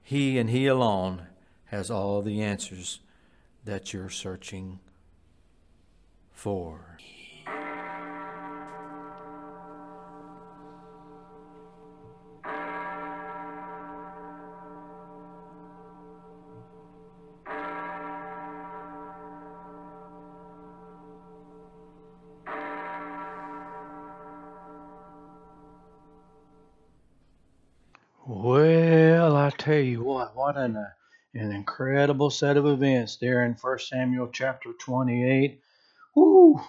He 0.01 0.37
and 0.37 0.49
He 0.49 0.67
alone 0.67 1.27
has 1.65 1.91
all 1.91 2.21
the 2.21 2.41
answers 2.41 3.01
that 3.65 3.91
you're 3.91 4.09
searching 4.09 4.79
for. 6.31 6.97
Well, 28.29 29.37
I 29.37 29.51
tell 29.51 29.79
you 29.79 30.03
what, 30.03 30.35
what 30.35 30.57
an, 30.57 30.75
uh, 30.75 30.89
an 31.33 31.53
incredible 31.53 32.29
set 32.29 32.57
of 32.57 32.65
events 32.65 33.15
there 33.15 33.45
in 33.45 33.53
1 33.53 33.79
Samuel 33.79 34.27
chapter 34.33 34.73
28. 34.73 35.61
Whoo! 36.13 36.59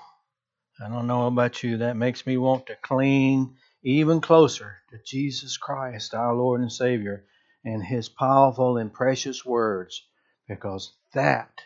I 0.80 0.88
don't 0.88 1.08
know 1.08 1.26
about 1.26 1.64
you, 1.64 1.78
that 1.78 1.96
makes 1.96 2.24
me 2.28 2.36
want 2.36 2.68
to 2.68 2.76
cling 2.76 3.56
even 3.82 4.20
closer 4.20 4.76
to 4.90 5.00
Jesus 5.04 5.56
Christ, 5.56 6.14
our 6.14 6.32
Lord 6.32 6.60
and 6.60 6.70
Savior, 6.70 7.24
and 7.64 7.82
His 7.82 8.08
powerful 8.08 8.76
and 8.76 8.92
precious 8.92 9.44
words, 9.44 10.06
because 10.46 10.92
that, 11.14 11.62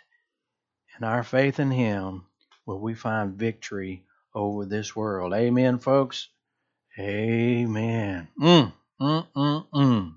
in 0.98 1.04
our 1.04 1.22
faith 1.22 1.60
in 1.60 1.70
Him, 1.70 2.24
will 2.64 2.80
we 2.80 2.94
find 2.94 3.34
victory 3.34 4.06
over 4.34 4.64
this 4.64 4.96
world. 4.96 5.34
Amen, 5.34 5.78
folks? 5.78 6.30
Amen. 6.98 8.28
Mm. 8.40 8.72
Mm-mm-mm. 9.02 10.14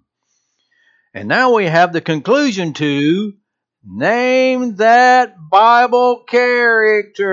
And 1.15 1.27
now 1.27 1.55
we 1.55 1.65
have 1.65 1.91
the 1.91 2.01
conclusion 2.01 2.73
to 2.73 3.33
name 3.83 4.75
that 4.75 5.35
Bible 5.49 6.23
character. 6.27 7.25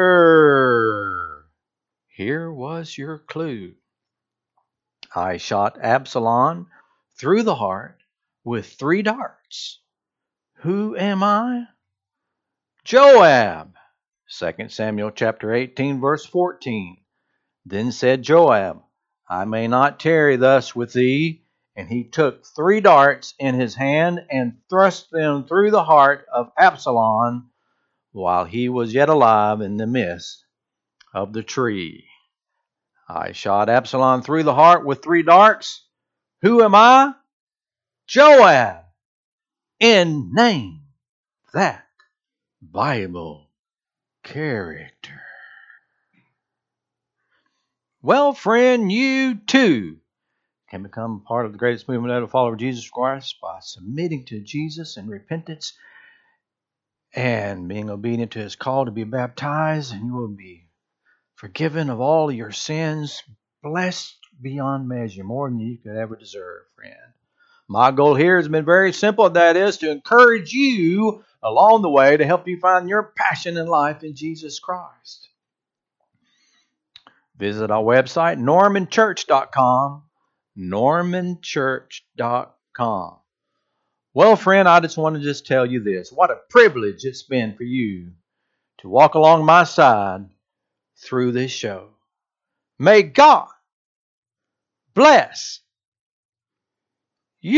Here 2.08 2.50
was 2.50 2.96
your 2.96 3.18
clue. 3.18 3.74
I 5.14 5.36
shot 5.36 5.76
Absalom 5.78 6.68
through 7.18 7.42
the 7.42 7.54
heart 7.54 7.98
with 8.44 8.72
three 8.72 9.02
darts. 9.02 9.78
Who 10.60 10.96
am 10.96 11.22
I? 11.22 11.64
Joab. 12.84 13.74
2 14.38 14.70
Samuel 14.70 15.10
chapter 15.10 15.52
18 15.52 16.00
verse 16.00 16.24
14. 16.24 16.96
Then 17.66 17.92
said 17.92 18.22
Joab, 18.22 18.80
I 19.28 19.44
may 19.44 19.68
not 19.68 20.00
tarry 20.00 20.36
thus 20.36 20.74
with 20.74 20.92
thee. 20.92 21.41
And 21.74 21.88
he 21.88 22.04
took 22.04 22.44
three 22.44 22.80
darts 22.80 23.35
in 23.38 23.54
his 23.54 23.74
hand 23.74 24.20
and 24.30 24.58
thrust 24.68 25.11
them 25.11 25.46
through 25.46 25.70
the 25.70 25.85
heart 25.85 26.26
of 26.32 26.52
Absalom 26.58 27.50
while 28.12 28.44
he 28.44 28.68
was 28.68 28.92
yet 28.92 29.08
alive 29.08 29.62
in 29.62 29.78
the 29.78 29.87
midst 29.87 30.44
of 31.14 31.32
the 31.32 31.42
tree. 31.42 32.06
I 33.08 33.32
shot 33.32 33.68
Absalom 33.70 34.22
through 34.22 34.42
the 34.42 34.54
heart 34.54 34.85
with 34.85 35.02
three 35.02 35.22
darts. 35.22 35.87
Who 36.42 36.62
am 36.62 36.74
I? 36.74 37.14
Joab. 38.06 38.85
In 39.80 40.30
name 40.32 40.82
that 41.54 41.87
Bible 42.61 43.50
character. 44.22 45.20
Well, 48.00 48.32
friend, 48.32 48.90
you 48.90 49.37
too 49.37 50.01
can 50.72 50.82
become 50.82 51.20
part 51.20 51.44
of 51.44 51.52
the 51.52 51.58
greatest 51.58 51.87
movement 51.87 52.14
ever 52.14 52.26
follower 52.26 52.54
of 52.54 52.58
Jesus 52.58 52.88
Christ 52.88 53.37
by 53.42 53.58
submitting 53.61 54.24
to 54.24 54.40
Jesus 54.40 54.96
in 54.96 55.06
repentance 55.06 55.74
and 57.14 57.68
being 57.68 57.90
obedient 57.90 58.30
to 58.32 58.38
his 58.38 58.56
call 58.56 58.87
to 58.87 58.90
be 58.90 59.04
baptized, 59.04 59.92
and 59.92 60.06
you 60.06 60.14
will 60.14 60.28
be 60.28 60.64
forgiven 61.35 61.90
of 61.90 62.00
all 62.00 62.32
your 62.32 62.52
sins, 62.52 63.22
blessed 63.62 64.16
beyond 64.40 64.88
measure, 64.88 65.22
more 65.22 65.50
than 65.50 65.61
you 65.61 65.76
could 65.76 65.94
ever 65.94 66.16
deserve, 66.16 66.62
friend. 66.74 66.96
My 67.68 67.90
goal 67.90 68.14
here 68.14 68.38
has 68.38 68.48
been 68.48 68.64
very 68.64 68.94
simple, 68.94 69.28
that 69.28 69.58
is 69.58 69.76
to 69.78 69.90
encourage 69.90 70.54
you 70.54 71.22
along 71.42 71.82
the 71.82 71.90
way 71.90 72.16
to 72.16 72.24
help 72.24 72.48
you 72.48 72.58
find 72.58 72.88
your 72.88 73.12
passion 73.14 73.58
in 73.58 73.66
life 73.66 74.02
in 74.02 74.14
Jesus 74.14 74.58
Christ. 74.58 75.28
Visit 77.37 77.70
our 77.70 77.85
website, 77.85 78.38
normanchurch.com, 78.38 80.04
normanchurch.com. 80.56 83.16
Well, 84.14 84.36
friend, 84.36 84.68
I 84.68 84.80
just 84.80 84.98
want 84.98 85.16
to 85.16 85.22
just 85.22 85.46
tell 85.46 85.64
you 85.64 85.82
this. 85.82 86.12
What 86.12 86.30
a 86.30 86.36
privilege 86.50 87.04
it's 87.04 87.22
been 87.22 87.56
for 87.56 87.62
you 87.62 88.12
to 88.78 88.88
walk 88.88 89.14
along 89.14 89.46
my 89.46 89.64
side 89.64 90.26
through 90.98 91.32
this 91.32 91.50
show. 91.50 91.88
May 92.78 93.02
God 93.02 93.48
bless 94.94 95.60
you. 97.40 97.56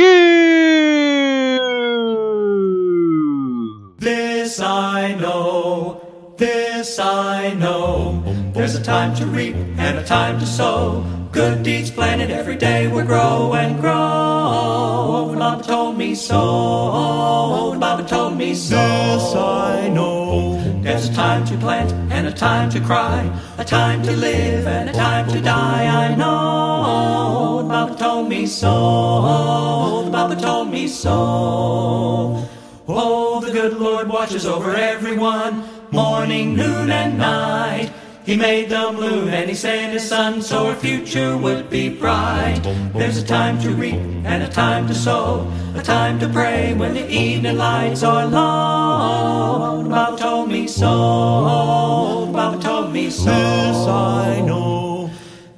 This 3.98 4.60
I 4.60 5.14
know, 5.14 6.34
this 6.36 6.98
I 6.98 7.54
know. 7.54 8.22
There's 8.52 8.74
a 8.74 8.82
time 8.82 9.16
to 9.16 9.26
reap 9.26 9.56
and 9.56 9.98
a 9.98 10.04
time 10.04 10.38
to 10.38 10.46
sow. 10.46 11.13
Good 11.34 11.64
deeds 11.64 11.90
planted 11.90 12.30
every 12.30 12.54
day 12.54 12.86
will 12.86 13.04
grow 13.04 13.54
and 13.54 13.80
grow. 13.80 15.30
And 15.30 15.38
Mama 15.40 15.64
told 15.64 15.98
me 15.98 16.14
so. 16.14 17.72
And 17.72 17.80
Mama 17.80 18.06
told 18.06 18.36
me 18.36 18.54
so. 18.54 18.76
This 18.76 19.34
I 19.34 19.88
know. 19.88 20.62
There's 20.80 21.08
a 21.08 21.12
time 21.12 21.44
to 21.46 21.56
plant 21.56 21.92
and 22.12 22.28
a 22.28 22.30
time 22.30 22.70
to 22.70 22.80
cry. 22.80 23.28
A 23.58 23.64
time 23.64 24.04
to 24.04 24.12
live 24.12 24.68
and 24.68 24.88
a 24.90 24.92
time 24.92 25.28
to 25.30 25.40
die. 25.40 25.86
I 25.86 26.14
know. 26.14 27.58
And 27.58 27.68
Mama 27.68 27.96
told 27.96 28.28
me 28.28 28.46
so. 28.46 30.02
And 30.04 30.12
Mama 30.12 30.36
told 30.36 30.70
me 30.70 30.86
so. 30.86 32.46
Oh, 32.86 33.42
the 33.44 33.50
good 33.50 33.72
Lord 33.80 34.08
watches 34.08 34.46
over 34.46 34.76
everyone, 34.76 35.64
morning, 35.90 36.54
noon, 36.54 36.90
and 36.92 37.18
night. 37.18 37.90
He 38.24 38.36
made 38.36 38.70
the 38.70 38.90
moon 38.90 39.28
and 39.28 39.50
he 39.50 39.54
sent 39.54 39.92
his 39.92 40.08
son 40.08 40.40
so 40.40 40.68
our 40.68 40.74
future 40.74 41.36
would 41.36 41.68
be 41.68 41.90
bright. 41.90 42.58
There's 42.94 43.18
a 43.18 43.26
time 43.26 43.60
to 43.60 43.68
reap 43.68 44.00
and 44.24 44.42
a 44.42 44.48
time 44.48 44.88
to 44.88 44.94
sow, 44.94 45.46
a 45.74 45.82
time 45.82 46.18
to 46.20 46.28
pray 46.30 46.72
when 46.72 46.94
the 46.94 47.06
evening 47.06 47.58
lights 47.58 48.02
are 48.02 48.24
low. 48.24 49.86
Bob 49.90 50.18
told 50.18 50.48
me 50.48 50.66
so. 50.66 52.30
Bob 52.32 52.62
told 52.62 52.94
me 52.94 53.10
so. 53.10 53.26
This 53.26 53.86
I 53.86 54.40
know. 54.40 54.93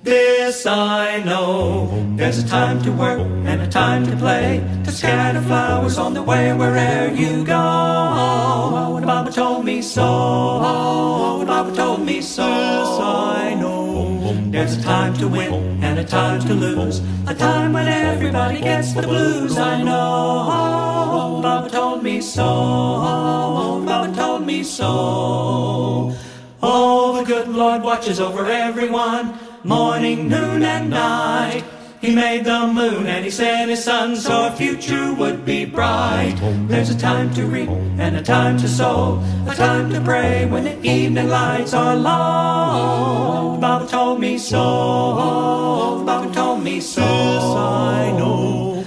This 0.06 0.64
I 0.66 1.20
know. 1.24 1.90
There's 2.14 2.38
a 2.38 2.46
time 2.46 2.80
to 2.82 2.92
work 2.92 3.18
and 3.18 3.60
a 3.60 3.66
time 3.66 4.06
to 4.06 4.16
play, 4.16 4.62
to 4.84 4.92
scatter 4.92 5.40
flowers 5.40 5.98
on 5.98 6.14
the 6.14 6.22
way 6.22 6.52
wherever 6.52 7.12
you 7.12 7.44
go. 7.44 8.94
And 8.96 9.04
Mama 9.04 9.32
told 9.32 9.64
me 9.64 9.82
so. 9.82 10.04
Oh, 10.04 11.38
and 11.40 11.48
Mama 11.48 11.74
told 11.74 12.06
me 12.06 12.20
so. 12.20 12.46
This 12.46 13.00
I 13.00 13.54
know. 13.54 14.32
There's 14.52 14.76
a 14.76 14.82
time 14.84 15.14
to 15.14 15.26
win 15.26 15.82
and 15.82 15.98
a 15.98 16.04
time 16.04 16.40
to 16.42 16.54
lose, 16.54 17.00
a 17.26 17.34
time 17.34 17.72
when 17.72 17.88
everybody 17.88 18.60
gets 18.60 18.92
the 18.92 19.02
blues. 19.02 19.58
I 19.58 19.82
know. 19.82 20.46
Oh, 20.52 21.40
Mama 21.42 21.68
told 21.68 22.04
me 22.04 22.20
so. 22.20 22.46
Oh, 22.46 23.80
Mama 23.84 24.14
told 24.14 24.46
me 24.46 24.62
so. 24.62 26.14
Oh, 26.62 27.18
the 27.18 27.24
good 27.24 27.48
Lord 27.48 27.82
watches 27.82 28.20
over 28.20 28.46
everyone, 28.46 29.38
morning, 29.66 30.28
noon, 30.28 30.62
and 30.62 30.90
night. 30.90 31.64
He 32.00 32.14
made 32.14 32.44
the 32.44 32.66
moon 32.68 33.06
and 33.06 33.24
he 33.24 33.30
sent 33.30 33.70
his 33.70 33.82
sun 33.82 34.14
so 34.14 34.32
our 34.32 34.52
future 34.52 35.12
would 35.14 35.44
be 35.44 35.64
bright. 35.64 36.36
There's 36.68 36.90
a 36.90 36.96
time 36.96 37.34
to 37.34 37.46
reap 37.46 37.68
and 37.68 38.16
a 38.16 38.22
time 38.22 38.58
to 38.58 38.68
sow, 38.68 39.20
a 39.48 39.54
time 39.54 39.90
to 39.90 40.00
pray 40.00 40.46
when 40.46 40.64
the 40.64 40.80
evening 40.86 41.28
lights 41.28 41.74
are 41.74 41.96
low. 41.96 43.58
Bible 43.60 43.86
told 43.88 44.20
me 44.20 44.38
so. 44.38 46.04
Bible 46.06 46.32
told 46.32 46.62
me 46.62 46.80
so. 46.80 47.00
This 47.02 47.44
I 47.44 48.12
know. 48.18 48.84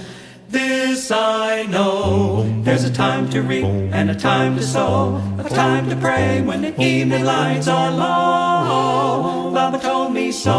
This 0.48 1.10
I 1.10 1.66
know. 1.68 2.62
There's 2.62 2.84
a 2.84 2.92
time 2.92 3.28
to 3.30 3.42
reap 3.42 3.66
and 3.66 4.10
a 4.10 4.14
time 4.14 4.56
to 4.56 4.62
sow, 4.62 5.20
a 5.38 5.48
time 5.48 5.90
to 5.90 5.96
pray 5.96 6.40
when 6.40 6.62
the 6.62 6.80
evening 6.80 7.24
lights 7.24 7.68
are 7.68 7.90
low. 7.90 9.39
Mama 9.52 9.78
told 9.80 10.12
me 10.12 10.30
so. 10.30 10.52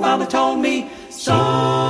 Mama 0.00 0.26
told 0.26 0.58
me 0.58 0.88
so. 1.10 1.81